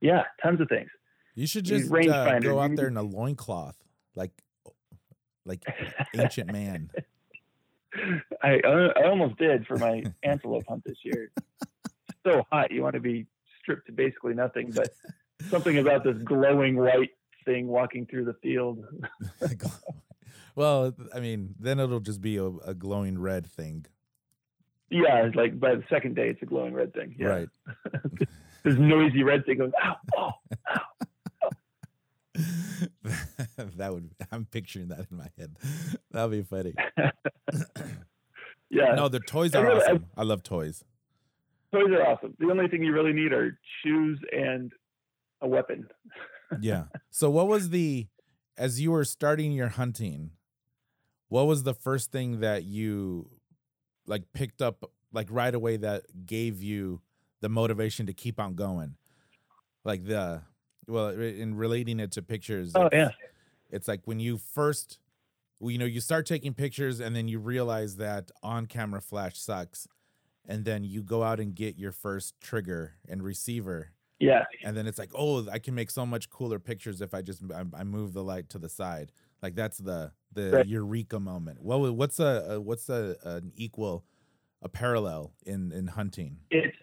[0.00, 0.88] yeah, tons of things.
[1.34, 3.76] you should just uh, go out there in a loincloth
[4.14, 4.32] like
[5.44, 5.62] like
[6.14, 6.90] ancient man
[8.42, 11.30] I I almost did for my antelope hunt this year.
[11.60, 13.26] It's so hot, you want to be
[13.60, 14.88] stripped to basically nothing, but
[15.48, 17.10] something about this glowing white
[17.44, 18.84] thing walking through the field.
[20.54, 23.86] well, I mean, then it'll just be a, a glowing red thing,
[24.90, 27.14] Yeah, it's like by the second day, it's a glowing red thing.
[27.18, 27.26] Yeah.
[27.28, 27.48] right?
[28.64, 30.30] This noisy red thing goes, ow, oh.
[33.76, 34.10] that would.
[34.32, 35.56] I'm picturing that in my head.
[36.10, 36.74] That'll be funny.
[38.70, 38.94] Yeah.
[38.96, 40.06] No, the toys I are really- I- awesome.
[40.14, 40.84] I love toys.
[41.72, 42.34] Toys are awesome.
[42.38, 44.72] The only thing you really need are shoes and
[45.40, 45.88] a weapon.
[46.60, 46.84] yeah.
[47.10, 48.08] So what was the
[48.58, 50.32] as you were starting your hunting,
[51.28, 53.30] what was the first thing that you
[54.08, 57.00] like picked up like right away that gave you
[57.40, 58.96] the motivation to keep on going?
[59.84, 60.42] Like the
[60.86, 62.72] well, in relating it to pictures.
[62.74, 63.26] Oh, it's- yeah.
[63.70, 64.98] It's like when you first
[65.60, 69.86] you know, you start taking pictures and then you realize that on-camera flash sucks
[70.46, 73.90] and then you go out and get your first trigger and receiver
[74.20, 74.44] Yeah.
[74.64, 77.42] and then it's like oh i can make so much cooler pictures if i just
[77.52, 79.10] i, I move the light to the side
[79.42, 80.66] like that's the the Right.
[80.66, 84.04] eureka moment what wa- what's a, a what's a an equal
[84.62, 86.76] a parallel in in hunting It's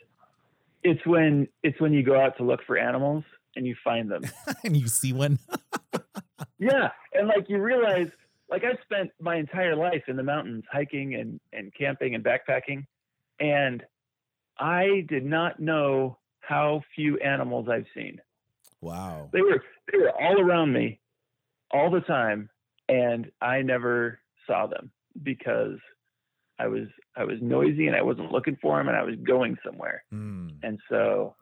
[0.84, 3.24] it's when it's when you go out to look for animals
[3.56, 4.24] and you find them.
[4.64, 5.40] and you see one
[6.60, 6.90] yeah.
[7.14, 8.10] And like you realize
[8.50, 12.86] like I've spent my entire life in the mountains hiking and, and camping and backpacking
[13.40, 13.84] and
[14.58, 18.22] I did not know how few animals I've seen.
[18.82, 21.00] wow They were they were all around me
[21.72, 22.50] all the time
[22.88, 25.78] and I never saw them because
[26.60, 29.58] I was I was noisy and I wasn't looking for them and I was going
[29.66, 30.04] somewhere.
[30.12, 30.50] Hmm.
[30.64, 31.36] And so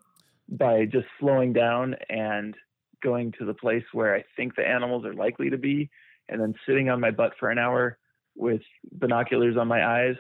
[0.50, 2.56] by just slowing down and
[3.02, 5.90] going to the place where I think the animals are likely to be
[6.30, 7.98] and then sitting on my butt for an hour
[8.36, 10.16] with binoculars on my eyes,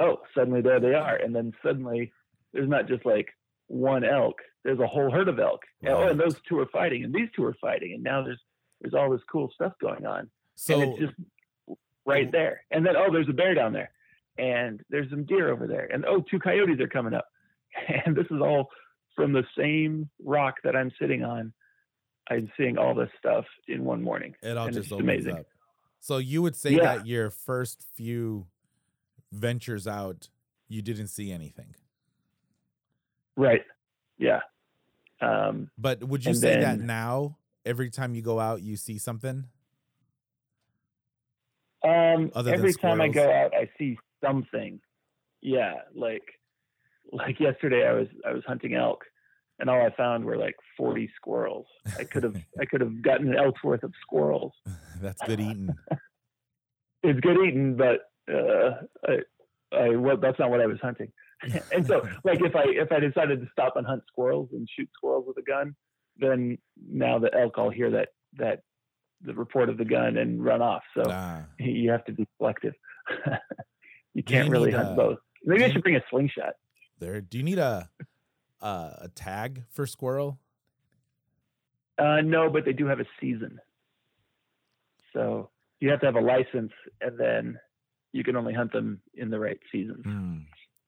[0.00, 1.16] oh, suddenly there they are.
[1.16, 2.12] And then suddenly
[2.52, 3.28] there's not just like
[3.68, 5.62] one elk, there's a whole herd of elk.
[5.82, 7.92] And, oh, and those two are fighting and these two are fighting.
[7.94, 8.40] And now there's
[8.80, 10.30] there's all this cool stuff going on.
[10.56, 11.14] so and it's just
[12.06, 12.62] right there.
[12.70, 13.90] And then oh, there's a bear down there.
[14.38, 15.86] And there's some deer over there.
[15.92, 17.26] And oh, two coyotes are coming up.
[18.04, 18.68] And this is all
[19.14, 21.52] from the same rock that I'm sitting on.
[22.30, 24.34] I'm seeing all this stuff in one morning.
[24.42, 25.38] it all and just it's opens amazing.
[25.38, 25.46] up
[26.00, 26.96] so you would say Yeah.
[26.96, 28.46] that your first few
[29.32, 30.28] ventures out
[30.68, 31.74] you didn't see anything
[33.36, 33.62] Right.
[34.18, 34.40] Yeah.
[35.20, 39.44] Um, but would you say that now every time you go out you see something
[41.84, 44.80] um, Other than every time I go out, I see something.
[45.40, 45.74] Yeah.
[45.94, 46.24] Like,
[47.12, 49.04] like yesterday I was, I was hunting elk
[49.60, 51.66] and all I found were like 40 squirrels.
[51.96, 54.52] I could have, I could have gotten an elk's worth of squirrels.
[55.00, 55.72] that's good eating
[57.02, 58.70] it's good eating, but uh,
[59.06, 61.12] I, I well, that's not what I was hunting.
[61.72, 64.88] and so, like, if I if I decided to stop and hunt squirrels and shoot
[64.94, 65.74] squirrels with a gun,
[66.18, 66.58] then
[66.90, 68.62] now the elk all hear that that
[69.22, 70.82] the report of the gun and run off.
[70.94, 71.42] So ah.
[71.58, 72.74] you have to be selective.
[74.14, 75.18] You can't you really hunt uh, both.
[75.44, 76.54] Maybe I should bring a slingshot.
[76.98, 77.88] there do you need a
[78.60, 78.66] a,
[79.02, 80.40] a tag for squirrel
[81.98, 83.60] Uh, no, but they do have a season.
[85.12, 85.50] So
[85.80, 87.58] you have to have a license, and then
[88.12, 90.04] you can only hunt them in the right seasons.
[90.04, 90.38] Hmm.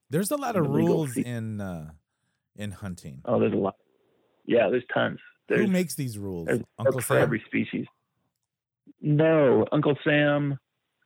[0.08, 1.22] there's a lot The of rules fee.
[1.24, 1.90] in uh
[2.56, 3.76] in hunting Oh, there's a lot.
[4.46, 5.18] Yeah, there's tons.
[5.48, 6.48] There's, who makes these rules
[6.78, 7.86] uncle sam every species.
[9.00, 10.58] No, Uncle Sam.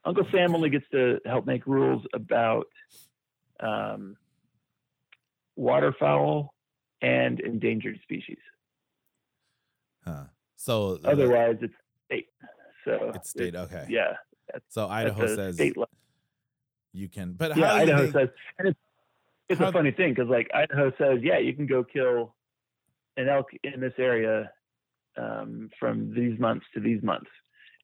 [0.05, 2.67] Uncle Sam only gets to help make rules about
[3.61, 4.17] um,
[5.57, 6.55] waterfowl
[7.01, 8.39] and endangered species.
[10.05, 10.25] huh.
[10.57, 11.75] so uh, Otherwise, it's
[12.07, 12.29] state.
[12.85, 14.15] So it's state okay Yeah,
[14.69, 15.75] so idaho says state
[16.93, 18.79] you can but Yeah, how Idaho they- says, and it's
[19.49, 22.35] it's a funny thing because like Idaho says, yeah, you can go kill
[23.17, 24.51] an elk in this area
[25.17, 27.31] um, from these months to these months,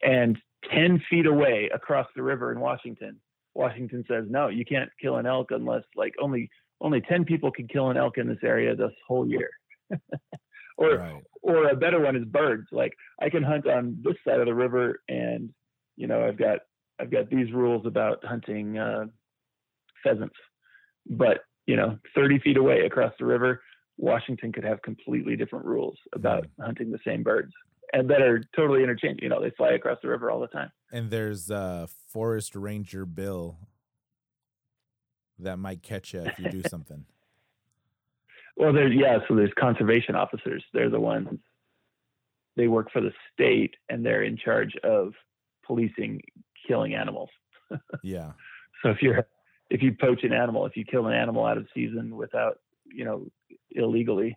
[0.03, 0.39] and
[0.71, 3.21] ten feet away across the river in Washington,
[3.55, 7.69] Washington says no, you can't kill an elk unless like only only ten people can
[7.69, 9.51] kill an elk in this area this whole year.
[10.77, 12.67] or right or a better one is birds.
[12.73, 15.51] Like I can hunt on this side of the river, and
[15.97, 16.61] you know I've got
[17.01, 19.07] I've got these rules about hunting uh,
[20.03, 20.37] pheasants,
[21.09, 23.63] but you know 30 feet away across the river,
[24.01, 27.53] Washington could have completely different rules about hunting the same birds,
[27.93, 29.23] and that are totally interchangeable.
[29.23, 30.71] You know they fly across the river all the time.
[30.93, 33.59] and there's uh forest ranger bill
[35.39, 37.05] that might catch you if you do something
[38.57, 40.63] Well, there's yeah, so there's conservation officers.
[40.73, 41.39] They're the ones.
[42.57, 45.13] They work for the state, and they're in charge of
[45.67, 46.21] policing
[46.67, 47.31] killing animals.
[48.03, 48.33] yeah
[48.83, 49.27] So if you're
[49.71, 53.05] if you poach an animal, if you kill an animal out of season without you
[53.05, 53.27] know
[53.73, 54.37] illegally,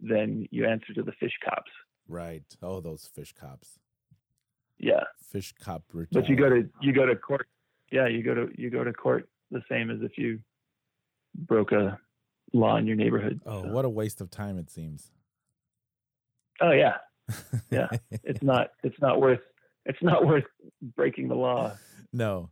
[0.00, 1.70] then you answer to the fish cops.
[2.08, 2.44] Right.
[2.62, 3.78] Oh, those fish cops.
[4.78, 7.46] Yeah, Fish cop but you go to you go to court.
[7.92, 10.40] Yeah, you go to you go to court the same as if you
[11.34, 11.98] broke a
[12.52, 13.40] law in your neighborhood.
[13.46, 15.12] Oh, So- what a waste of time it seems.
[16.60, 16.96] Oh yeah,
[17.70, 17.88] Yeah.
[18.10, 19.40] it's not it's not worth
[19.86, 20.44] it's not worth
[20.96, 21.76] breaking the law.
[22.12, 22.50] no.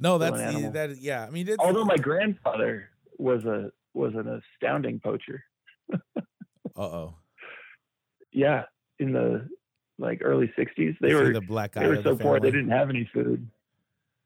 [0.00, 0.70] No, that's an the- animal.
[0.72, 1.24] that yeah.
[1.26, 5.44] I mean it's Although my grandfather was a was an astounding poacher.
[6.76, 7.14] uh-oh.
[8.32, 8.64] Yeah,
[8.98, 9.48] in the
[9.98, 12.70] like early '60s, they were the black they were of the so poor they didn't
[12.70, 13.48] have any food.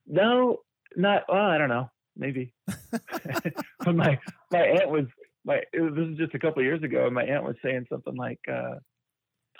[0.06, 0.58] No,
[0.96, 1.44] not well.
[1.44, 1.90] I don't know.
[2.16, 2.52] Maybe.
[2.66, 4.18] but my
[4.50, 5.06] my aunt was
[5.44, 5.62] my.
[5.72, 7.86] It was, this is just a couple of years ago, and my aunt was saying
[7.88, 8.76] something like, uh,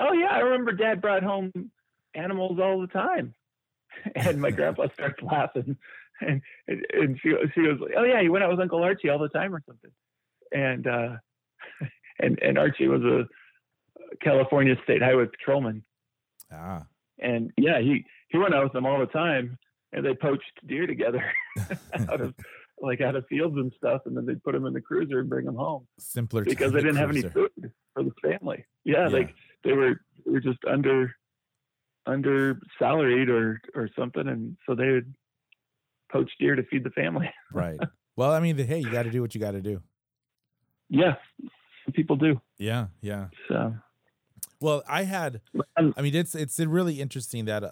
[0.01, 1.53] "Oh yeah, I remember Dad brought home
[2.15, 3.35] animals all the time,"
[4.15, 5.77] and my grandpa starts laughing,
[6.21, 9.09] and and, and she she was like, "Oh yeah, he went out with Uncle Archie
[9.09, 9.93] all the time or something,"
[10.55, 11.17] and uh,
[12.21, 13.27] and and Archie was a
[14.23, 15.83] California State Highway patrolman,
[16.53, 16.85] Ah.
[17.19, 19.59] and yeah, he he went out with them all the time,
[19.93, 21.25] and they poached deer together
[22.09, 22.35] out of
[22.81, 25.29] like out of fields and stuff, and then they'd put them in the cruiser and
[25.31, 27.51] bring them home Simpler because they didn't have any food
[27.95, 28.65] for the family.
[28.85, 29.09] Yeah, Yeah.
[29.09, 29.35] like
[29.65, 31.15] they were they were just under
[32.07, 35.15] under salaried or or something, and so they would
[36.11, 37.31] poach deer to feed the family.
[37.53, 37.79] Right.
[38.17, 39.81] Well, I mean, hey, you got to do what you got to do.
[40.93, 41.15] Yeah,
[41.85, 42.41] some people do.
[42.59, 43.29] Yeah, yeah.
[43.49, 43.75] So
[44.61, 45.41] Well, I had.
[45.77, 47.71] I mean, it's it's really interesting that uh,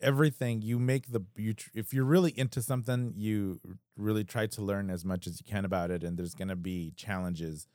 [0.00, 3.60] everything you make the you tr- if you're really into something, you
[3.96, 6.92] really try to learn as much as you can about it, and there's gonna be
[6.96, 7.68] challenges,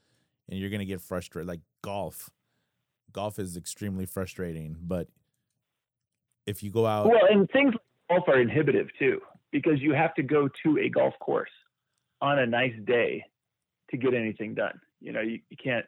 [0.49, 1.47] and you're gonna get frustrated.
[1.47, 2.29] Like golf,
[3.13, 5.07] golf is extremely frustrating, but
[6.45, 10.13] if you go out, Well, and things like golf are inhibitive too, because you have
[10.15, 11.49] to go to a golf course
[12.19, 13.23] on a nice day
[13.91, 14.79] to get anything done.
[14.99, 15.85] You know, you, you can't,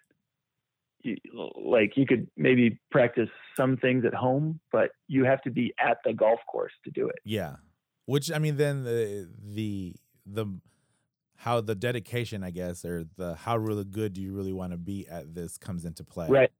[1.01, 5.73] you, like, you could maybe practice some things at home, but you have to be
[5.79, 7.19] at the golf course to do it.
[7.25, 7.55] yeah,
[8.05, 10.45] which I mean, then the the the
[11.35, 14.77] how the dedication, I guess, or the how really good do you really want to
[14.77, 16.27] be at this comes into play.
[16.29, 16.51] Right.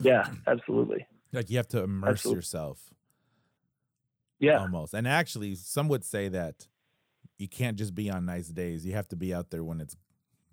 [0.00, 1.06] Yeah, absolutely.
[1.32, 2.38] Like you have to immerse Absolutely.
[2.38, 2.90] yourself.
[4.38, 4.58] Yeah.
[4.58, 4.92] almost.
[4.92, 6.66] And actually, some would say that
[7.38, 8.84] you can't just be on nice days.
[8.84, 9.96] You have to be out there when it's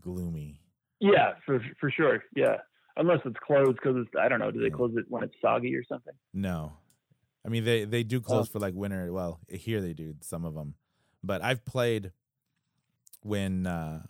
[0.01, 0.62] gloomy.
[0.99, 2.23] Yeah, for, for sure.
[2.35, 2.57] Yeah.
[2.97, 5.75] Unless it's closed because it's, I don't know, do they close it when it's soggy
[5.75, 6.13] or something?
[6.33, 6.73] No,
[7.45, 8.51] I mean they they do close Oh.
[8.51, 9.12] for like winter.
[9.13, 10.75] Well, here they do some of them,
[11.23, 12.12] but I've played
[13.21, 14.01] when uh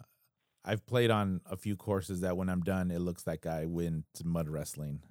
[0.65, 4.05] I've played on a few courses that when I'm done, it looks like I went
[4.15, 5.03] to mud wrestling.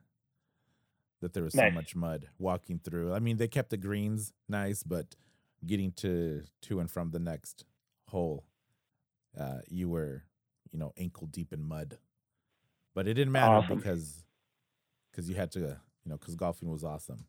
[1.21, 3.13] That there was so much mud walking through.
[3.15, 5.15] I mean, they kept the greens nice, but
[5.65, 7.65] getting to to and from the next
[8.09, 8.45] hole,
[9.39, 10.25] uh, you were,
[10.73, 11.99] you know, ankle deep in mud.
[12.95, 13.77] But it didn't matter Awesome.
[13.79, 14.25] because
[15.11, 15.77] because you had to, you
[16.07, 17.27] know, because golfing was awesome.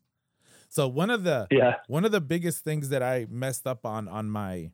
[0.68, 1.76] So one of the Yeah.
[1.88, 4.70] one of the biggest things that I messed up on on my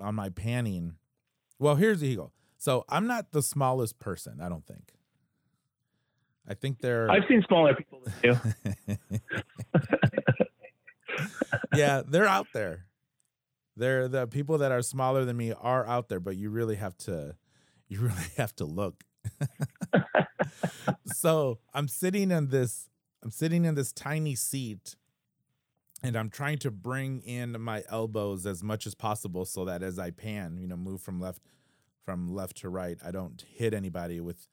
[0.00, 0.96] on my panning.
[1.58, 2.32] Well, here's the go.
[2.58, 4.40] So I'm not the smallest person.
[4.40, 4.92] I don't think.
[6.48, 7.10] I think they're.
[7.10, 8.36] I've seen smaller people than you.
[11.74, 12.86] yeah, they're out there.
[13.76, 16.96] They're the people that are smaller than me are out there, but you really have
[16.98, 17.36] to,
[17.92, 19.04] you really have to look.
[21.06, 22.88] so I'm sitting in this,
[23.22, 24.96] I'm sitting in this tiny seat,
[26.02, 29.98] and I'm trying to bring in my elbows as much as possible so that as
[29.98, 31.42] I pan, you know, move from left,
[32.04, 34.48] from left to right, I don't hit anybody with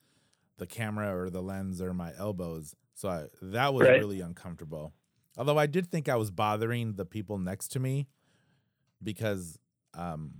[0.58, 2.76] the camera or the lens or my elbows.
[2.94, 3.98] So I, that was Right.
[3.98, 4.92] really uncomfortable.
[5.38, 8.06] Although I did think I was bothering the people next to me
[9.02, 9.58] because
[9.94, 10.32] um,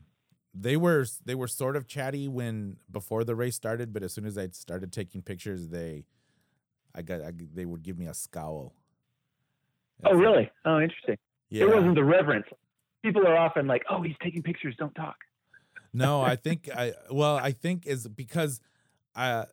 [0.54, 4.26] they were they were sort of chatty when before the race started, but as soon
[4.26, 6.06] as I started taking pictures, they
[6.94, 8.74] I got I, they would give me a scowl.
[10.04, 10.50] oh, like, really?
[10.64, 11.16] Oh, interesting.
[11.50, 11.64] Yeah.
[11.64, 12.46] It wasn't the reverence.
[13.02, 14.74] People are often like, "Oh, he's taking pictures.
[14.78, 15.16] Don't talk."
[15.92, 18.60] no, I think I well, I think is because
[19.14, 19.46] I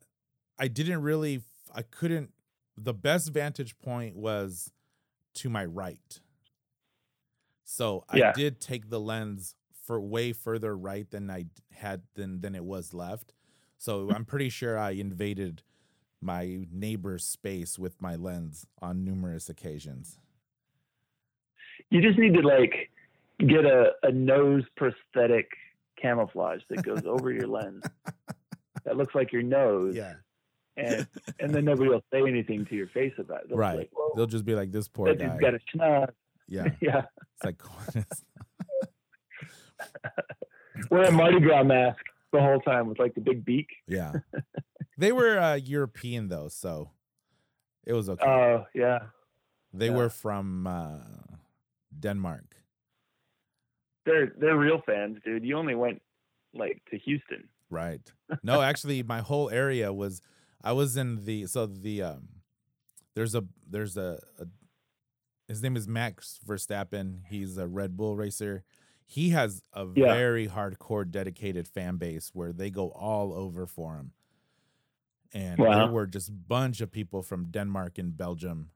[0.59, 1.41] I didn't really
[1.73, 2.33] I couldn't
[2.77, 4.71] the best vantage point was
[5.35, 6.21] to my right.
[7.63, 8.31] So I Yeah.
[8.33, 9.55] did take the lens
[9.87, 13.33] for way further right than I had than than it was left.
[13.79, 15.63] So I'm pretty sure I invaded
[16.21, 20.19] my neighbor's space with my lens on numerous occasions.
[21.89, 22.89] You just need to like
[23.39, 25.47] get a, a nose prosthetic
[26.01, 27.83] camouflage that goes over your lens
[28.83, 30.15] that looks like your nose, Yeah.
[30.75, 31.07] and
[31.39, 33.49] and then nobody will say anything to your face about it.
[33.49, 33.77] They'll Right.
[33.77, 35.37] Like, They'll just be like this poor that guy.
[35.37, 36.09] got a schnoz.
[36.47, 36.67] yeah.
[36.81, 37.03] yeah.
[37.35, 37.61] It's like
[40.91, 43.67] Wear a Mardi Gras mask the whole time with like the big beak.
[43.87, 44.13] Yeah.
[44.97, 46.91] they were uh, European though, so
[47.85, 48.25] it was okay.
[48.25, 48.99] Oh yeah.
[49.73, 49.95] they yeah.
[49.95, 50.99] were from uh,
[51.97, 52.55] Denmark.
[54.05, 55.43] They're they're real fans, dude.
[55.43, 56.01] You only went
[56.53, 57.49] like to Houston.
[57.69, 58.01] Right.
[58.43, 60.21] No, actually, my whole area was.
[60.63, 62.29] I was in the so the um.
[63.15, 64.45] There's a there's a, a
[65.47, 67.21] his name is Max Verstappen.
[67.29, 68.63] He's a Red Bull racer.
[69.07, 70.05] He has a Yeah.
[70.13, 74.13] very hardcore, dedicated fan base where they go all over for him.
[75.33, 75.71] And Wow.
[75.73, 78.71] there were just a bunch of people from Denmark and Belgium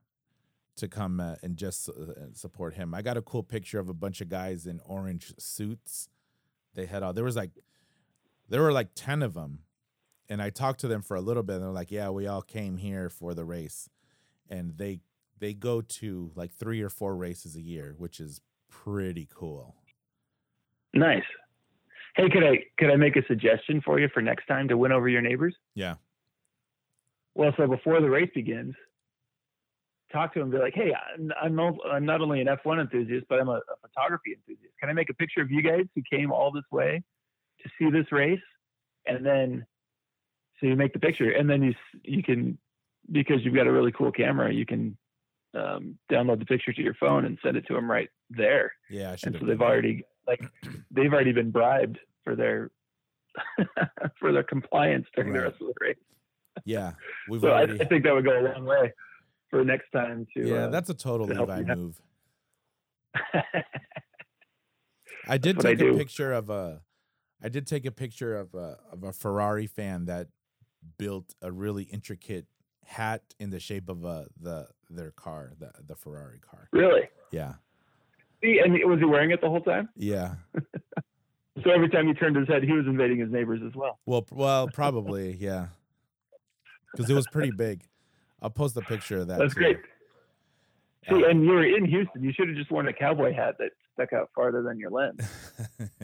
[0.76, 2.94] to come uh, and just uh, support him.
[2.94, 6.08] I got a cool picture of a bunch of guys in orange suits.
[6.74, 7.52] They had all there was like
[8.48, 9.64] there were like 10 of them
[10.28, 12.42] and i talked to them for a little bit and they're like yeah we all
[12.42, 13.88] came here for the race
[14.50, 15.00] and they
[15.38, 19.76] they go to like three or four races a year which is pretty cool
[20.94, 21.24] Nice.
[22.16, 24.92] Hey, could I could I make a suggestion for you for next time to win
[24.92, 25.56] over your neighbors?
[25.74, 25.94] yeah
[27.34, 28.74] Well, so before the race begins,
[30.12, 30.50] talk to them.
[30.50, 30.92] Be like, "Hey,
[31.40, 31.56] I'm
[31.90, 34.74] I'm, not only an F1 enthusiast, but I'm a, a photography enthusiast.
[34.78, 37.02] Can I make a picture of you guys who came all this way
[37.62, 38.40] to see this race?"
[39.06, 39.66] And then,
[40.60, 42.58] so you make the picture, and then you you can
[43.10, 44.96] because you've got a really cool camera, you can
[45.54, 48.72] um, download the picture to your phone and send it to them right there.
[48.90, 50.40] yeah i should And have so they've already like
[50.90, 52.70] they've already been bribed for their
[54.20, 55.96] for their compliance during the rest of the race.
[56.64, 56.92] yeah
[57.28, 58.92] we've So I, already I think that would go a long way
[59.50, 60.46] for next time to.
[60.46, 62.00] yeah uh, that's a total to levi move
[65.28, 65.96] i did take a do.
[65.96, 66.80] picture of a
[67.42, 70.28] i did take a picture of a of a ferrari fan that
[70.98, 72.46] built a really intricate
[72.84, 77.08] hat in the shape of a the their car the the ferrari car really.
[77.30, 77.54] yeah
[78.42, 79.88] See, and was he wearing it the whole time?
[79.96, 80.34] yeah
[81.62, 83.98] So every time he turned his head, he was invading his neighbors as well.
[84.06, 85.66] Well, well, probably, yeah,
[86.90, 87.84] because it was pretty big.
[88.40, 89.38] I'll post a picture of that.
[89.38, 89.60] That's too.
[89.60, 89.78] great.
[91.08, 92.22] See, Uh, and you were in Houston.
[92.22, 95.20] You should have just worn a cowboy hat that stuck out farther than your lens.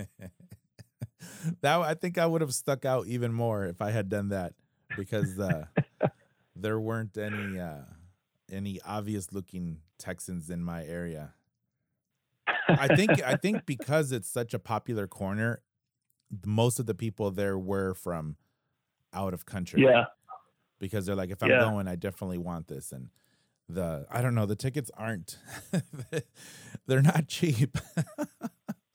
[1.63, 4.53] that I think I would have stuck out even more if I had done that,
[4.97, 5.65] because uh,
[6.57, 7.85] there weren't any uh,
[8.53, 11.33] any obvious looking Texans in my area.
[12.69, 15.63] I think I think because it's such a popular corner,
[16.45, 18.37] most of the people there were from
[19.13, 19.83] out of country.
[19.83, 20.05] Yeah.
[20.79, 21.61] because they're like, if I'm Yeah.
[21.61, 22.93] going, I definitely want this.
[22.93, 23.09] And
[23.69, 25.39] the I don't know, the tickets aren't
[26.87, 27.77] they're not cheap.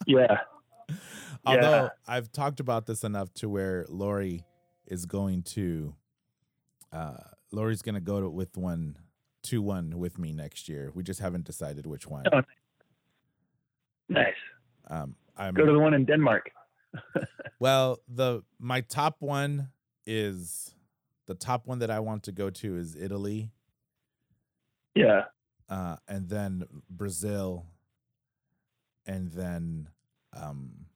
[0.05, 0.39] Yeah.
[1.45, 4.43] Although I've talked about this enough to where Lori
[4.85, 5.95] is going to
[6.91, 7.15] uh
[7.51, 8.97] Lori's gonna go to, with one
[9.43, 10.91] two one with me next year.
[10.93, 12.23] We just haven't decided which one.
[12.33, 12.41] Oh,
[14.09, 14.33] Nice.
[14.87, 16.49] Um I'm Go to the one in Denmark.
[17.59, 19.69] Well, the my top one
[20.05, 20.75] is
[21.27, 23.51] the top one that I want to go to is Italy,
[24.95, 25.25] Yeah.
[25.69, 27.65] uh, and then Brazil,
[29.05, 29.89] and then
[30.33, 30.87] um,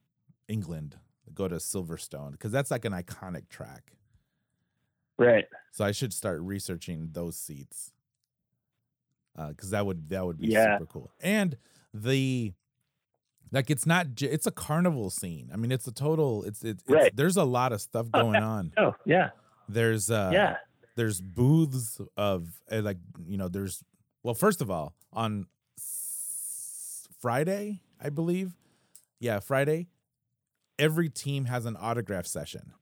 [0.46, 0.98] England.
[1.34, 3.92] Go to Silverstone because that's like an iconic track.
[5.18, 5.46] Right.
[5.72, 7.92] So I should start researching those seats
[9.36, 10.76] because that would that would be Yeah.
[10.78, 11.10] super cool.
[11.20, 11.56] And
[11.94, 12.52] the
[13.52, 15.50] like it's not j- it's a carnival scene.
[15.52, 16.42] I mean, it's a total.
[16.44, 17.16] It's it's, it's Right.
[17.16, 18.72] there's a lot of stuff going on.
[18.76, 19.30] Oh, yeah.
[19.68, 20.56] There's uh yeah.
[20.96, 23.82] there's booths of uh, like you know there's
[24.22, 25.46] well first of all on
[25.78, 28.52] s- Friday I believe
[29.20, 29.88] yeah Friday
[30.78, 32.72] every team has an autograph session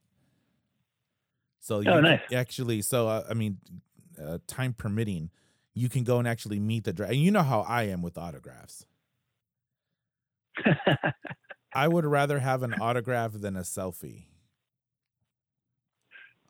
[1.61, 2.21] so you Oh, can nice.
[2.33, 3.59] actually so uh, I mean
[4.23, 5.31] uh, time permitting
[5.75, 8.87] you can go and actually meet the and you know how I am with autographs
[11.75, 14.25] I would rather have an autograph than a selfie.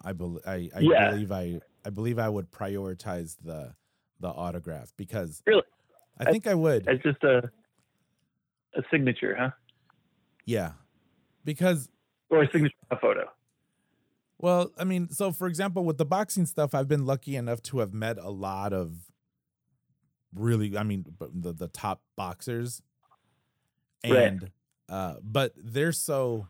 [0.03, 1.11] I, bel I, I Yeah.
[1.11, 3.75] believe I I believe I would prioritize the
[4.21, 5.63] the autograph because Really?
[6.19, 6.87] I think I would.
[6.89, 7.51] it's just a
[8.75, 9.51] a signature, huh?
[10.45, 10.73] yeah.
[11.45, 11.89] Because
[12.31, 13.25] Or a signature a photo.
[14.39, 17.79] well, I mean, so for example, with the boxing stuff, I've been lucky enough to
[17.79, 19.11] have met a lot of
[20.35, 22.83] really, I mean, the the top boxers,
[24.05, 24.17] Right.
[24.17, 24.51] and
[24.89, 26.47] uh, but they're so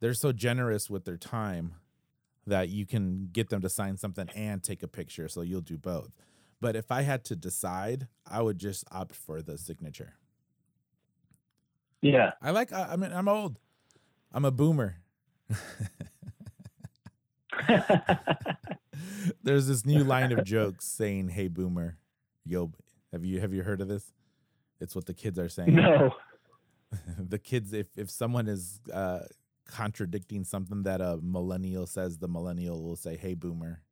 [0.00, 1.74] they're so generous with their time
[2.46, 5.78] that you can get them to sign something and take a picture, so you'll do
[5.78, 6.10] both.
[6.60, 10.14] But if I had to decide, I would just opt for the signature.
[12.02, 12.32] Yeah.
[12.40, 12.72] I like.
[12.72, 13.58] I, I mean, I'm old.
[14.32, 14.96] I'm a boomer.
[19.42, 21.96] There's this new line of jokes saying "Hey boomer,
[22.44, 22.72] yo."
[23.12, 24.12] Have you have you heard of this?
[24.80, 25.74] It's what the kids are saying.
[25.74, 26.14] no.
[27.18, 29.20] the kids if if someone is uh
[29.66, 33.82] contradicting something that a millennial says, the millennial will say, "Hey, boomer,"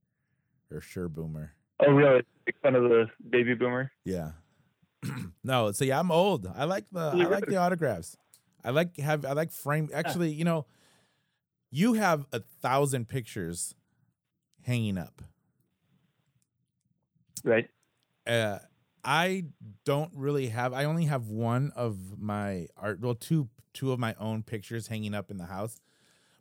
[0.71, 2.23] or "Sure, boomer." Oh, really?
[2.47, 3.91] Make fun of the baby boomer.
[4.05, 4.33] Yeah.
[5.45, 6.51] no, so yeah, I'm old.
[6.55, 8.17] I like the I like the autographs.
[8.65, 9.91] I like have I like frame.
[9.93, 10.67] Actually, you know,
[11.71, 13.75] you have a thousand pictures
[14.63, 15.23] hanging up.
[17.45, 17.69] Right.
[18.27, 18.59] uh,
[19.05, 19.45] I
[19.85, 20.73] don't really have.
[20.73, 23.01] I only have one of my art.
[23.01, 25.81] Well, two two of my own pictures hanging up in the house,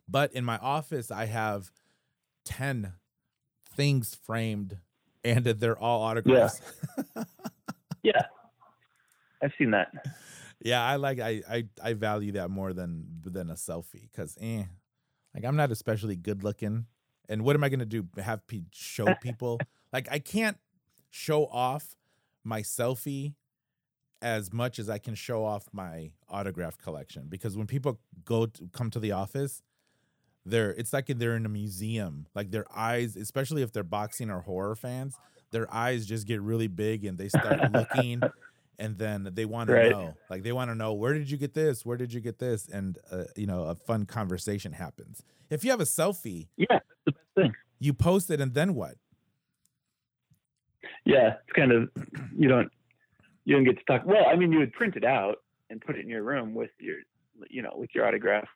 [0.08, 1.70] but in my office I have
[2.44, 2.94] ten
[3.76, 4.78] things framed,
[5.22, 6.60] and they're all autographs.
[8.02, 8.20] Yeah.
[9.42, 9.90] I've seen that.
[10.60, 11.20] Yeah, I like.
[11.20, 14.64] I I I value that more than than a selfie because, eh,
[15.34, 16.84] like I'm not especially good looking,
[17.30, 18.06] and what am I gonna do?
[18.18, 19.58] Have pe- show people?
[19.90, 20.58] like I can't
[21.10, 21.96] show off
[22.44, 23.34] my selfie
[24.22, 27.26] as much as I can show off my autograph collection.
[27.28, 29.62] Because when people go to come to the office,
[30.46, 32.26] they're it's like they're in a museum.
[32.34, 35.14] Like their eyes, especially if they're boxing or horror fans,
[35.50, 38.22] their eyes just get really big and they start looking
[38.78, 40.14] and then they want to know.
[40.30, 41.84] Like they want to know where did you get this?
[41.86, 42.68] Where did you get this?
[42.68, 45.22] And uh, you know a fun conversation happens.
[45.50, 47.54] If you have a selfie Yeah, that's the best thing.
[47.78, 48.96] you post it and then what
[51.04, 51.88] Yeah, it's kind of
[52.36, 52.70] you don't
[53.44, 54.06] you don't get to talk.
[54.06, 55.36] Well, I mean, you would print it out
[55.70, 56.96] and put it in your room with your
[57.50, 58.48] you know with your autograph,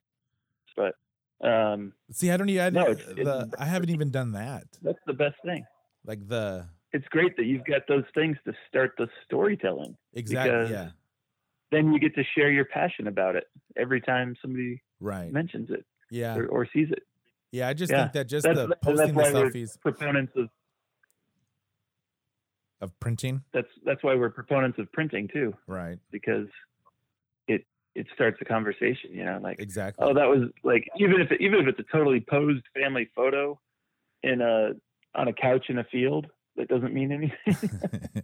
[0.77, 0.95] but
[1.45, 4.65] um, see i don't even I, No, it's- the, it's- I haven't even done that
[4.83, 5.65] that's the best thing.
[6.05, 9.97] like the It's great that you've got those things to start the storytelling.
[10.15, 10.91] exactly yeah
[11.71, 13.45] Then you get to share your passion about it
[13.77, 17.05] every time somebody right mentions it yeah or, or sees it.
[17.53, 20.49] yeah i just Yeah, think that just that's- the posting the selfies Proponents of
[22.81, 26.47] of printing that's that's why we're proponents of printing too, right because
[27.47, 27.65] it
[27.95, 29.11] it starts a conversation.
[29.13, 32.21] You know, like exactly oh, that was like even if even if it's a totally
[32.21, 33.59] posed family photo
[34.23, 34.71] in a
[35.15, 36.27] on a couch in a field,
[36.57, 37.71] that doesn't mean anything.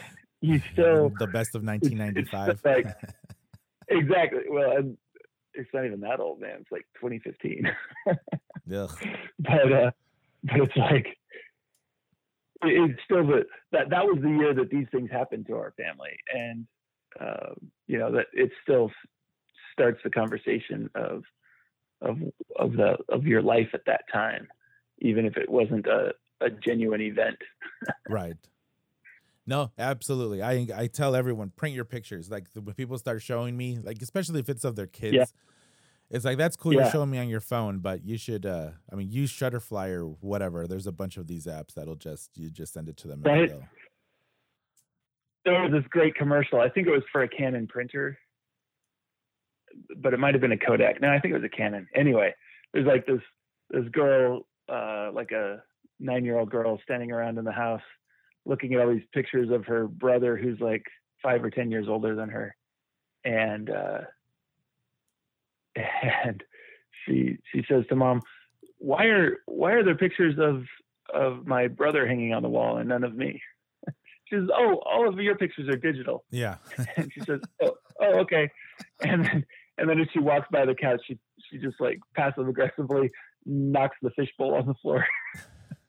[0.40, 2.96] you still the best of it's- it's 1995 like-
[3.88, 4.42] exactly.
[4.48, 4.96] Well, and
[5.54, 6.58] it's not even that old, man.
[6.60, 7.70] It's like 2015.
[8.66, 8.86] yeah.
[9.38, 9.90] but uh,
[10.42, 11.16] but it's like it-
[12.62, 16.16] it's still the that that was the year that these things happened to our family,
[16.32, 16.66] and
[17.20, 17.54] uh,
[17.86, 18.90] you know that it still
[19.72, 21.22] starts the conversation of
[22.00, 22.18] of
[22.56, 24.46] of the of your life at that time,
[24.98, 27.38] even if it wasn't a a genuine event.
[28.08, 28.36] Right.
[29.46, 30.42] No, absolutely.
[30.42, 32.30] I I tell everyone print your pictures.
[32.30, 35.34] Like the, when people start showing me, like especially if it's of their kids,
[36.14, 36.72] it's like that's cool.
[36.72, 38.46] You're showing me on your phone, but you should.
[38.46, 40.68] uh I mean, use Shutterfly or whatever.
[40.68, 43.20] There's a bunch of these apps that'll just you just send it to them.
[43.22, 43.52] Right.
[45.44, 46.60] there was this great commercial.
[46.60, 48.16] I think it was for a Canon printer,
[49.96, 51.00] but it might have been a Kodak.
[51.00, 51.88] No, I think it was a Canon.
[51.96, 52.32] Anyway,
[52.72, 53.20] there's like this
[53.70, 55.62] this girl, uh, like a
[55.98, 57.82] nine year old girl, standing around in the house,
[58.46, 60.84] looking at all these pictures of her brother, who's like
[61.24, 62.54] five or ten years older than her,
[63.24, 63.98] and uh,
[65.76, 66.42] and
[67.04, 68.20] she she says to mom,
[68.78, 70.64] "Why are why are there pictures of
[71.12, 73.40] of my brother hanging on the wall and none of me?"
[74.26, 76.56] She says, "Oh, all of your pictures are digital." Yeah.
[76.96, 78.50] And she says, "Oh, oh, okay."
[79.02, 79.46] And then,
[79.76, 81.18] and then as she walks by the couch, she
[81.50, 83.10] she just like passive aggressively
[83.44, 85.06] knocks the fishbowl on the floor.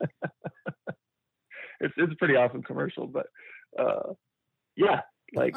[1.80, 3.26] it's it's a pretty awesome commercial, but
[3.78, 4.12] uh,
[4.76, 5.00] yeah,
[5.34, 5.56] like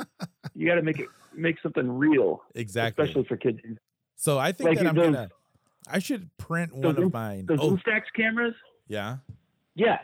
[0.56, 3.04] you got to make it make something real, exactly.
[3.04, 3.60] especially for kids.
[4.22, 5.30] So I think like that I'm those- gonna.
[5.88, 7.46] I should print one those of mine.
[7.46, 8.54] Those Oh, Instax cameras,
[8.88, 9.18] yeah.
[9.76, 10.00] yeah,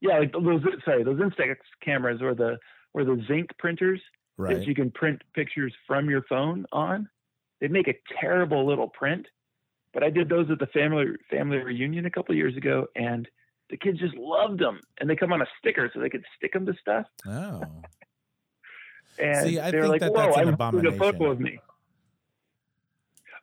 [0.00, 0.60] yeah, like those.
[0.84, 2.58] Sorry, those Instax cameras or the
[2.94, 4.00] or the Zink printers.
[4.36, 4.66] that Right.
[4.66, 7.08] you can print pictures from your phone on.
[7.60, 9.26] They make a terrible little print,
[9.92, 13.28] but I did those at the family family reunion a couple years ago, and
[13.70, 14.80] the kids just loved them.
[14.98, 17.06] And they come on a sticker, so they could stick them to stuff.
[17.26, 17.62] Oh.
[19.18, 21.26] And See, I they were think like, that "Whoa, that's an I'm a photo abomination."
[21.30, 21.58] of me."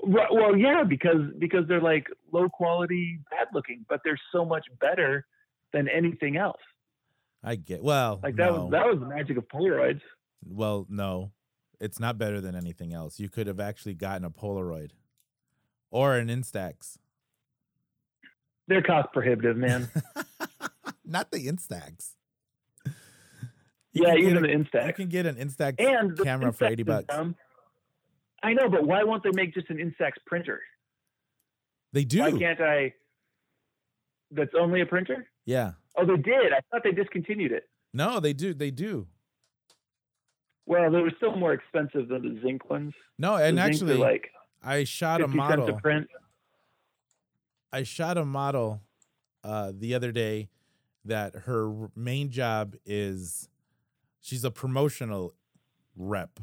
[0.04, 5.26] Well, yeah, because because they're like low quality, bad looking, but they're so much better
[5.74, 6.60] than anything else.
[7.44, 7.84] I get.
[7.84, 8.64] Well, Like that no.
[8.66, 10.02] was that was the magic of Polaroids.
[10.48, 11.32] Well, no,
[11.80, 13.20] it's not better than anything else.
[13.20, 14.92] You could have actually gotten a Polaroid
[15.92, 16.98] or an Instax.
[18.68, 19.90] They're cost prohibitive, man.
[21.06, 22.12] not the Instax.
[23.94, 24.88] You yeah, even a- the Instax.
[24.88, 27.06] You can get an Instax and camera for 80 bucks.
[27.14, 27.36] dumb.
[28.44, 30.62] I know, but why won't they make just an Instax printer?
[31.94, 32.20] They do.
[32.22, 32.94] Why can't I?
[34.32, 35.28] That's only a printer?
[35.46, 35.74] yeah.
[35.98, 36.54] Oh, they did.
[36.54, 37.68] I thought they discontinued it.
[37.94, 38.54] No, they do.
[38.54, 39.08] They do.
[40.66, 42.94] Well, they were still more expensive than the Zink ones.
[43.18, 44.32] No, and are actually, like
[44.64, 45.68] I shot a model.
[45.84, 46.06] a.
[47.74, 48.82] I shot a model
[49.44, 50.50] uh, the other day
[51.04, 53.50] that her main job is
[54.22, 55.34] she's a promotional
[55.98, 56.40] rep,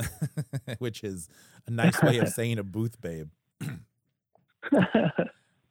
[0.78, 1.28] which is
[1.66, 3.28] a nice way of saying a booth babe.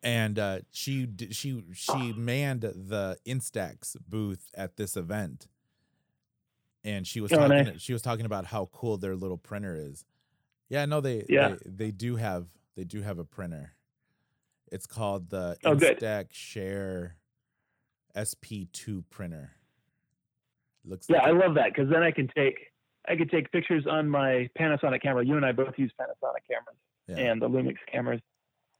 [0.02, 5.48] And uh, she she she manned the Instax booth at this event,
[6.86, 7.82] and she was Oh, talking nice.
[7.82, 10.06] she was talking about how cool their little printer is.
[10.70, 11.56] Yeah, no, they Yeah.
[11.66, 13.74] they, they do have they do have a printer.
[14.72, 16.00] It's called the Oh, good.
[16.00, 17.18] Instax Share
[18.16, 19.52] SP2 printer.
[20.86, 22.69] Looks yeah, like I a- love that because then I can take
[23.08, 25.26] I could take pictures on my Panasonic camera.
[25.26, 26.78] You and I both use Panasonic cameras
[27.08, 27.32] yeah.
[27.32, 28.22] and the Lumix cameras,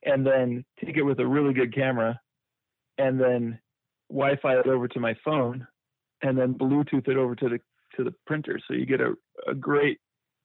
[0.04, 2.20] and then take it with a really good camera,
[2.98, 3.60] and then
[4.10, 5.68] Wi-Fi it over to my phone,
[6.22, 7.60] and then Bluetooth it over to the
[7.96, 9.14] to the printer, so you get a,
[9.48, 10.00] a great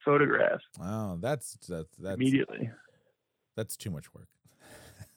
[0.04, 2.70] photograph Oh, that's that's that's immediately.
[3.56, 4.28] that's too much work.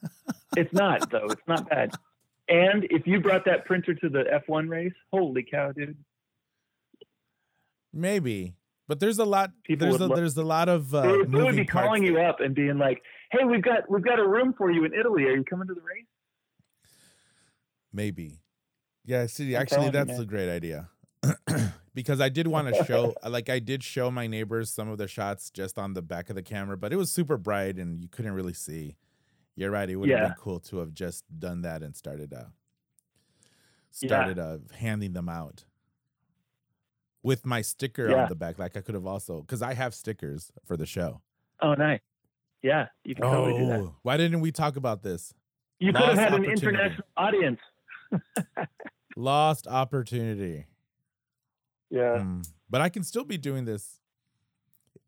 [0.56, 1.28] It's not though.
[1.28, 1.92] It's not bad.
[2.50, 5.98] And if you brought that printer to the F1 race, holy cow, dude!
[7.98, 8.54] Maybe,
[8.88, 9.52] but there's a lot.
[9.64, 12.04] People there's a, lo- there's a lot of uh, they, would- they would be calling
[12.04, 14.86] parts you up and being like, "Hey, we've got we've got a room for you
[14.86, 15.24] in Italy.
[15.24, 16.06] Are you coming to the race?"
[17.92, 18.42] Maybe.
[19.06, 20.90] Yeah, see, I'm actually, telling you, that's a great idea.
[21.96, 25.08] because I did want to show, like, I did show my neighbors some of the
[25.08, 28.10] shots just on the back of the camera, but it was super bright and you
[28.10, 28.98] couldn't really see.
[29.56, 29.90] You're right.
[29.90, 30.28] It would have Yeah.
[30.28, 32.44] been cool to have just done that and started, uh,
[34.02, 34.08] Yeah.
[34.10, 35.64] started uh, handing them out
[37.28, 38.24] with my sticker Yeah.
[38.24, 38.58] on the back.
[38.58, 41.22] Like, I could have also, because I have stickers for the show.
[41.62, 42.00] Oh, nice.
[42.64, 43.80] Yeah, you can totally do that.
[43.82, 45.34] Oh, why didn't we talk about this?
[45.80, 47.60] You could have had an international audience.
[49.16, 50.66] Lost opportunity.
[51.90, 52.22] Yeah.
[52.24, 52.42] Hmm.
[52.70, 54.00] But I can still be doing this.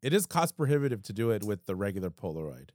[0.01, 2.69] It is cost prohibitive to do it with the regular Polaroid.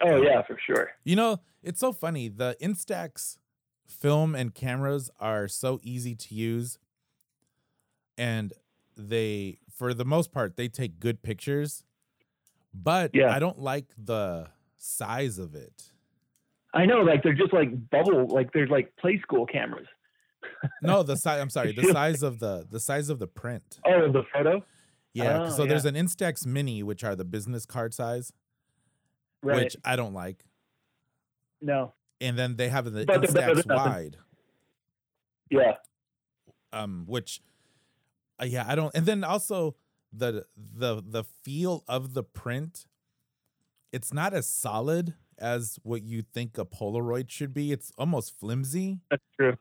[0.00, 0.90] Oh yeah, for sure.
[1.04, 2.28] You know, it's so funny.
[2.28, 3.36] The Instax
[3.86, 6.78] film and cameras are so easy to use.
[8.22, 8.52] And
[8.96, 11.84] they, for the most part, they take good pictures.
[12.72, 13.34] But Yeah.
[13.34, 14.48] I don't like the
[14.78, 15.90] size of it.
[16.72, 19.88] I know, like they're just like bubble, like they're like play school cameras.
[20.80, 21.40] No, the size.
[21.40, 23.78] I'm sorry, the size of the the size of the print.
[23.84, 24.64] Oh, the photo.
[25.12, 25.42] Yeah.
[25.46, 28.32] Oh, so there's an Instax Mini, which are the business card size,
[29.42, 29.56] Right.
[29.64, 30.44] which I don't like.
[31.60, 31.92] no.
[32.20, 34.16] and then they have the But Instax wide,
[35.50, 35.74] Yeah.
[36.72, 37.40] um, which,
[38.42, 38.94] uh, yeah, I don't.
[38.94, 39.76] And then also
[40.12, 42.86] the the the feel of the print,
[43.92, 47.72] it's not as solid as what you think a Polaroid should be.
[47.72, 49.00] It's almost flimsy.
[49.10, 49.56] That's true.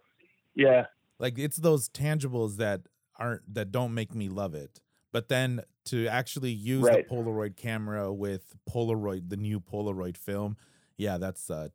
[0.56, 0.88] Yeah.
[1.20, 2.82] Like it's those tangibles that
[3.18, 4.82] aren't that don't make me love it.
[5.14, 7.08] But then to actually use Right.
[7.08, 10.58] the Polaroid camera with Polaroid, the new Polaroid film,
[10.98, 11.70] yeah, that's uh,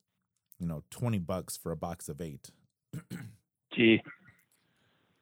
[0.58, 2.50] you know, twenty bucks for a box of eight.
[3.74, 4.02] Gee.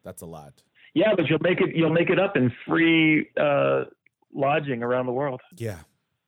[0.04, 0.62] That's a lot.
[0.94, 1.74] Yeah, but you'll make it.
[1.74, 3.84] You'll make it up in free uh,
[4.32, 5.40] lodging around the world.
[5.56, 5.80] Yeah.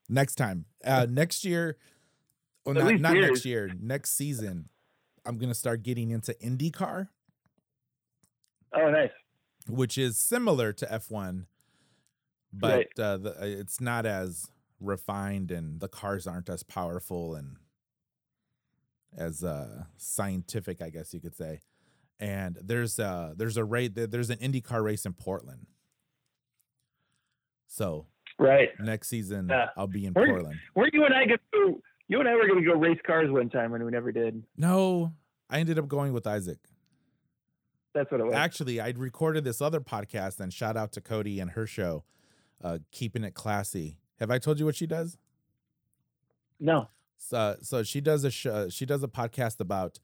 [0.08, 0.66] Next time.
[0.84, 1.78] Uh next year
[2.64, 4.68] well not, not next year, next season,
[5.24, 7.08] I'm gonna start getting into IndyCar,
[8.74, 9.10] Oh, nice.
[9.68, 11.46] which is similar to F1,
[12.52, 12.98] but Right.
[12.98, 14.46] uh, the, uh, it's not as
[14.80, 17.56] refined and the cars aren't as powerful and
[19.16, 21.60] as uh scientific, I guess you could say.
[22.18, 25.66] And there's uh there's a race there's an IndyCar race in Portland.
[27.66, 28.06] So
[28.38, 28.68] Right.
[28.80, 29.70] next season Yeah.
[29.76, 30.58] I'll be in Where- Portland.
[30.74, 31.82] Weren't you and I to?
[32.08, 34.44] You and I were going to go race cars one time, and we never did.
[34.56, 35.12] No,
[35.50, 36.58] I ended up going with Isaac.
[37.94, 38.34] That's what it was.
[38.34, 42.04] Actually, I'd recorded this other podcast and shout out to Cody and her show,
[42.62, 43.98] uh, Keeping It Classy.
[44.20, 45.18] Have I told you what she does?
[46.60, 46.88] no.
[47.18, 49.98] So, so she does a show, she does a podcast about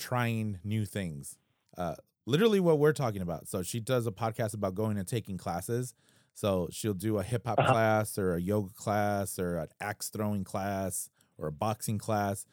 [0.00, 1.36] trying new things.
[1.78, 1.94] Uh,
[2.26, 3.46] literally what we're talking about.
[3.48, 5.94] So she does a podcast about going and taking classes.
[6.34, 7.72] So she'll do a hip hop Uh-huh.
[7.72, 12.46] class or a yoga class or an axe throwing class or a boxing class.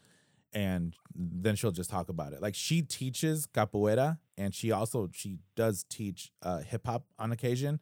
[0.54, 2.42] And then she'll just talk about it.
[2.42, 7.80] Like she teaches capoeira and she also she does teach uh, hip hop on occasion.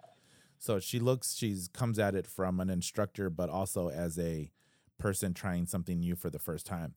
[0.57, 4.51] So she looks she's comes at it from an instructor, but also as a
[4.97, 6.95] person trying something new for the first time.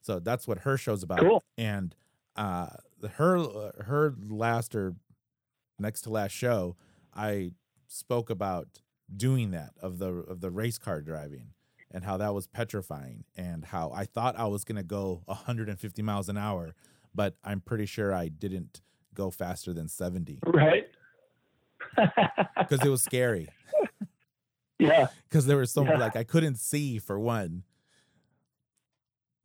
[0.00, 1.20] So that's what her show's about.
[1.20, 1.42] Cool.
[1.58, 1.94] And
[2.40, 2.66] uh,
[3.12, 3.38] her
[3.84, 4.94] her last or
[5.78, 6.76] next to last show,
[7.14, 7.52] I
[7.86, 8.80] spoke about
[9.14, 11.48] doing that of the of the race car driving
[11.90, 16.28] and how that was petrifying and how I thought I was gonna go 150 miles
[16.28, 16.74] an hour,
[17.14, 18.80] but I'm pretty sure I didn't
[19.14, 20.38] go faster than 70.
[20.46, 20.86] Right.
[22.58, 23.48] because it was scary.
[24.78, 25.08] yeah.
[25.28, 25.96] Because there was so Yeah.
[25.98, 27.64] like I couldn't see for one.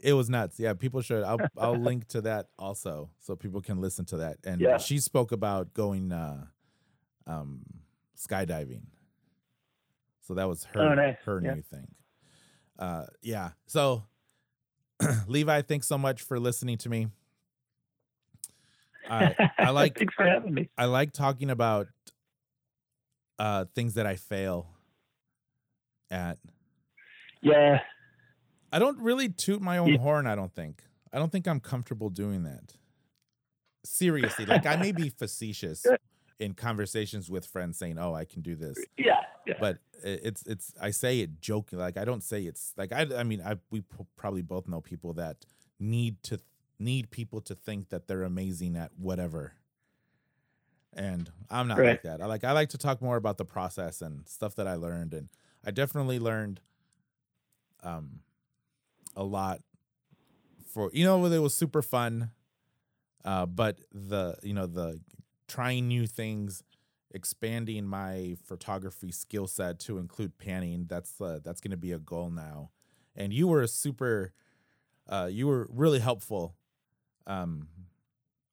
[0.05, 0.59] It was nuts.
[0.59, 1.23] Yeah, people should.
[1.23, 4.37] I'll I'll link to that also, so people can listen to that.
[4.45, 4.77] And Yeah.
[4.77, 6.45] she spoke about going uh,
[7.25, 7.63] um,
[8.15, 8.83] skydiving.
[10.21, 11.17] So that was her Oh, nice.
[11.25, 11.55] her Yeah.
[11.55, 11.87] new thing.
[12.77, 13.51] Uh, yeah.
[13.65, 14.03] So
[15.27, 17.07] Levi, thanks so much for listening to me.
[19.09, 20.69] I I like Thanks for having me.
[20.77, 21.87] I like talking about
[23.39, 24.67] uh things that I fail
[26.11, 26.37] at.
[27.41, 27.79] Yeah.
[28.75, 30.83] I don't really toot my own horn, I don't think.
[31.13, 32.73] I don't think I'm comfortable doing that.
[33.85, 35.85] Seriously, like I may be facetious
[36.39, 39.21] in conversations with friends saying, "Oh, I can do this." Yeah.
[39.47, 39.53] Yeah.
[39.61, 43.23] But it's it's I say it joking, like I don't say it's like I I
[43.23, 43.81] mean, I we
[44.17, 45.45] probably both know people that
[45.79, 46.39] need to
[46.77, 49.53] need people to think that they're amazing at whatever.
[50.91, 52.21] And I'm not like that.
[52.21, 55.13] I like I like to talk more about the process and stuff that I learned
[55.13, 55.29] and
[55.65, 56.59] I definitely learned
[57.81, 58.19] um
[59.15, 59.61] a lot
[60.65, 62.31] for you know it was super fun
[63.23, 64.99] uh but the you know the
[65.47, 66.63] trying new things
[67.11, 71.99] expanding my photography skill set to include panning that's uh, that's going to be a
[71.99, 72.69] goal now
[73.15, 74.33] and you were a super
[75.09, 76.55] uh you were really helpful
[77.25, 77.67] um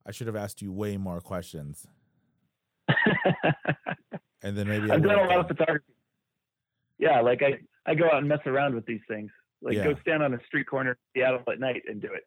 [0.07, 1.87] i should have asked you way more questions
[4.43, 5.93] and then maybe I've done a lot of photography.
[6.99, 7.59] Yeah, like I,
[7.91, 9.31] I go out and mess around with these things.
[9.63, 9.85] Like Yeah.
[9.85, 12.25] go stand on a street corner in Seattle at night and do it.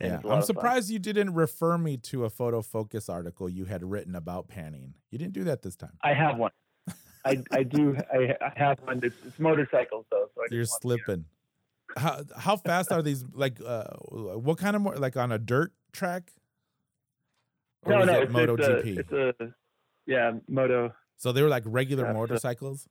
[0.00, 4.14] Yeah, a I'm surprised you didn't refer me to a Photofocus article you had written
[4.16, 4.94] about panning.
[5.10, 5.96] You didn't do that this time.
[6.02, 6.50] I have one.
[7.24, 7.96] I, I do.
[8.12, 9.00] I, I have one.
[9.02, 10.28] It's, it's motorcycles though.
[10.34, 11.24] So I You're slipping.
[11.96, 13.24] How how fast are these?
[13.32, 14.96] Like, uh, what kind of more?
[14.96, 16.32] Like on a dirt track?
[17.84, 18.98] Or No, no, it it's, Moto it's, a, GP?
[18.98, 19.54] it's a
[20.06, 20.92] yeah moto.
[21.16, 22.88] so they were like regular a- motorcycles.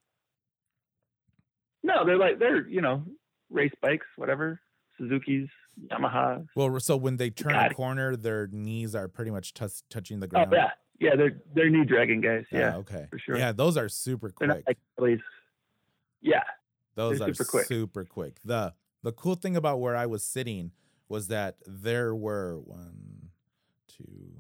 [1.84, 3.04] No, they're like they're you know
[3.54, 4.60] race bikes, whatever.
[4.98, 5.48] Suzuki's,
[5.92, 6.46] Yamaha.
[6.56, 10.28] Well, so when they turn a corner, their knees are pretty much tus touching the
[10.28, 10.48] ground.
[10.48, 10.72] Oh ground.
[11.00, 11.16] yeah, yeah.
[11.16, 12.46] They're they're knee dragging guys.
[12.54, 13.08] Ah, Yeah, okay.
[13.10, 13.38] for sure.
[13.38, 14.48] Yeah, those are super they're quick.
[14.50, 15.20] not like Harleys.
[16.22, 16.44] Yeah,
[16.96, 17.66] Those They're are super quick.
[17.66, 18.40] super quick.
[18.46, 20.72] The the cool thing about where I was sitting
[21.10, 23.30] was that there were one,
[23.88, 24.36] two,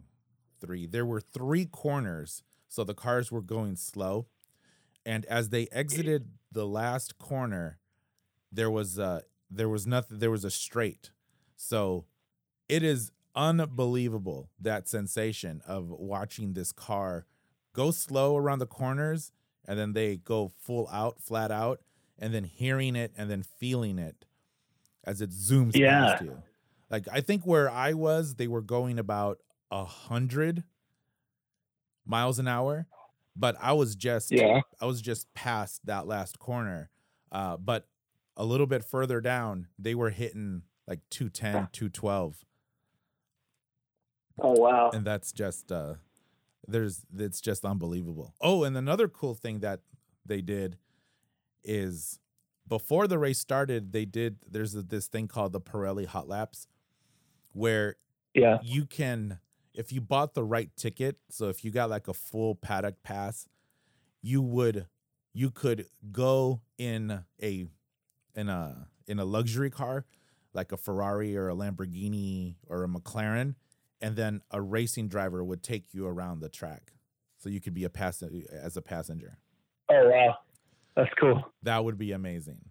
[0.61, 0.85] three.
[0.85, 4.27] There were three corners, so the cars were going slow.
[5.05, 7.79] And as they exited the last corner,
[8.53, 10.19] there was uh there was nothing.
[10.19, 11.11] There was a straight.
[11.55, 12.05] So
[12.69, 17.25] it is unbelievable that sensation of watching this car
[17.73, 19.31] go slow around the corners
[19.65, 21.81] and then they go full out, flat out,
[22.19, 24.25] and then hearing it and then feeling it
[25.03, 26.07] as it zooms Yeah.
[26.11, 26.41] past you.
[26.89, 29.39] Like I think where I was, they were going about
[29.71, 30.63] a hundred
[32.05, 32.87] miles an hour,
[33.35, 34.61] but I was just yeah.
[34.81, 36.89] I was just past that last corner.
[37.31, 37.87] Uh, but
[38.37, 42.43] a little bit further down, they were hitting like 210, 212
[44.39, 44.89] Oh wow.
[44.91, 45.95] and that's just uh
[46.67, 49.81] there's it's just unbelievable oh and another cool thing that
[50.25, 50.77] they did
[51.63, 52.19] is
[52.67, 56.67] before the race started they did there's this thing called the pirelli hot laps
[57.51, 57.97] where
[58.33, 58.57] Yeah.
[58.63, 59.39] you can
[59.75, 63.47] if you bought the right ticket so if you got like a full paddock pass
[64.23, 64.87] you would
[65.33, 67.67] you could go in a
[68.35, 70.05] in a in a luxury car
[70.53, 73.55] like a ferrari or a lamborghini or a mclaren
[74.01, 76.93] and then a racing driver would take you around the track
[77.37, 79.37] so you could be a pass as a passenger
[79.89, 80.37] Oh wow.
[80.95, 81.43] That's cool.
[81.63, 82.65] that would be amazing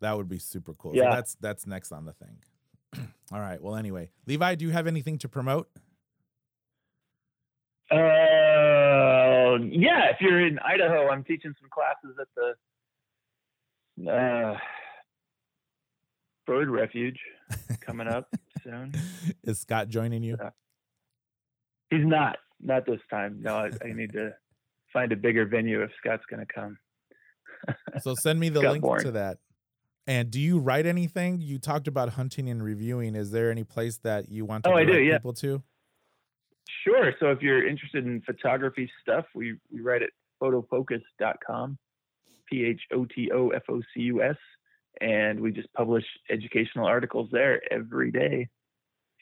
[0.00, 1.10] that would be super cool so Yeah.
[1.14, 2.36] that's that's next on the thing
[3.32, 5.68] all right well anyway levi do you have anything to promote
[7.90, 10.10] Uh, yeah.
[10.10, 14.58] If you're in Idaho, I'm teaching some classes at the uh,
[16.46, 17.18] Bird Refuge
[17.80, 18.28] coming up
[18.64, 18.92] soon.
[19.42, 20.36] is scott joining you
[21.90, 22.36] He's not.
[22.60, 23.38] Not this time.
[23.40, 24.30] No, I, I need to
[24.92, 26.76] find a bigger venue if Scott's going to come.
[28.02, 29.04] So send me the Got link boring.
[29.04, 29.38] to that.
[30.06, 31.40] And do you write anything?
[31.40, 33.14] You talked about hunting and reviewing.
[33.14, 35.16] Is there any place that you want to Oh, I do, yeah.
[35.18, 35.62] people to?
[36.84, 37.12] Sure.
[37.20, 40.10] So if you're interested in photography stuff, we, we write at
[40.42, 41.78] photofocus.com,
[42.50, 44.36] P H O T O F O C U S.
[45.00, 48.48] And we just publish educational articles there every day.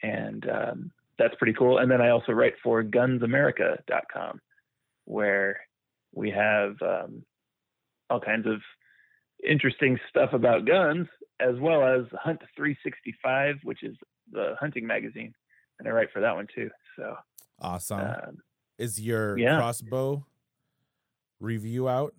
[0.01, 1.79] And um, that's pretty cool.
[1.79, 4.39] And then I also write for gunsamerica.com,
[5.05, 5.59] where
[6.13, 7.23] we have um,
[8.09, 8.61] all kinds of
[9.47, 11.07] interesting stuff about guns,
[11.39, 13.95] as well as Hunt 365, which is
[14.31, 15.33] the hunting magazine.
[15.79, 16.69] And I write for that one too.
[16.95, 17.15] So
[17.59, 17.99] Awesome.
[17.99, 18.37] um,
[18.77, 19.57] is your yeah.
[19.57, 20.25] crossbow
[21.39, 22.13] review out?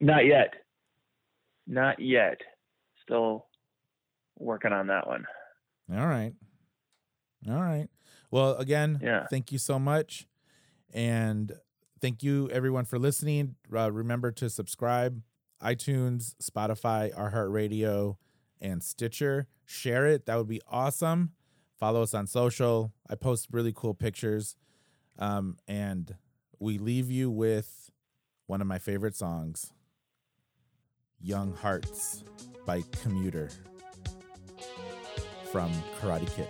[0.00, 0.54] Not yet.
[1.66, 2.40] Not yet.
[3.02, 3.46] Still
[4.38, 5.24] working on that one.
[5.92, 6.32] All right.
[7.48, 7.88] All right.
[8.30, 9.26] Well, again, Yeah.
[9.28, 10.26] thank you so much.
[10.92, 11.52] And
[12.00, 13.56] thank you everyone for listening.
[13.72, 15.22] Uh, remember to subscribe
[15.62, 18.16] iTunes, Spotify, iHeartRadio,
[18.60, 19.46] and Stitcher.
[19.64, 20.26] Share it.
[20.26, 21.32] That would be awesome.
[21.78, 22.92] Follow us on social.
[23.08, 24.56] I post really cool pictures.
[25.18, 26.16] Um, and
[26.58, 27.90] we leave you with
[28.46, 29.72] one of my favorite songs,
[31.26, 32.22] Young Hearts
[32.66, 33.50] by Commuter
[35.50, 36.46] from Karate Kid.